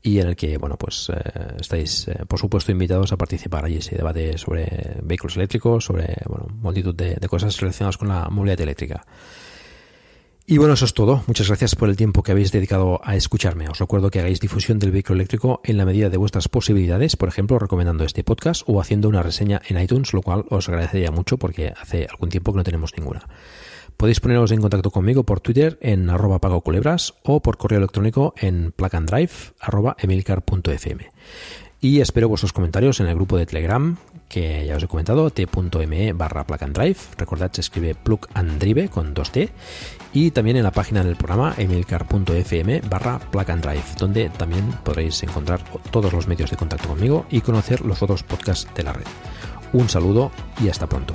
[0.00, 3.64] y en el que, bueno, pues eh, estáis, eh, por supuesto, invitados a participar.
[3.64, 8.60] Allí se debate sobre vehículos eléctricos, sobre, bueno, multitud de cosas relacionadas con la movilidad
[8.60, 9.04] eléctrica.
[10.50, 11.22] Y bueno, eso es todo.
[11.26, 13.68] Muchas gracias por el tiempo que habéis dedicado a escucharme.
[13.68, 17.28] Os recuerdo que hagáis difusión del vehículo eléctrico en la medida de vuestras posibilidades, por
[17.28, 21.36] ejemplo, recomendando este podcast o haciendo una reseña en iTunes, lo cual os agradecería mucho
[21.36, 23.28] porque hace algún tiempo que no tenemos ninguna.
[23.98, 28.72] Podéis poneros en contacto conmigo por Twitter en arroba pagoculebras o por correo electrónico en
[28.72, 31.10] plugandrive arroba emilcar.fm.
[31.80, 36.12] Y espero vuestros comentarios en el grupo de Telegram, que ya os he comentado, t.me
[36.12, 36.96] barra plug and drive.
[37.16, 39.50] Recordad, se escribe plug and drive con 2t.
[40.12, 43.20] Y también en la página del programa emilcar.fm barra
[43.98, 48.68] donde también podréis encontrar todos los medios de contacto conmigo y conocer los otros podcasts
[48.74, 49.06] de la red.
[49.72, 50.30] Un saludo
[50.62, 51.14] y hasta pronto.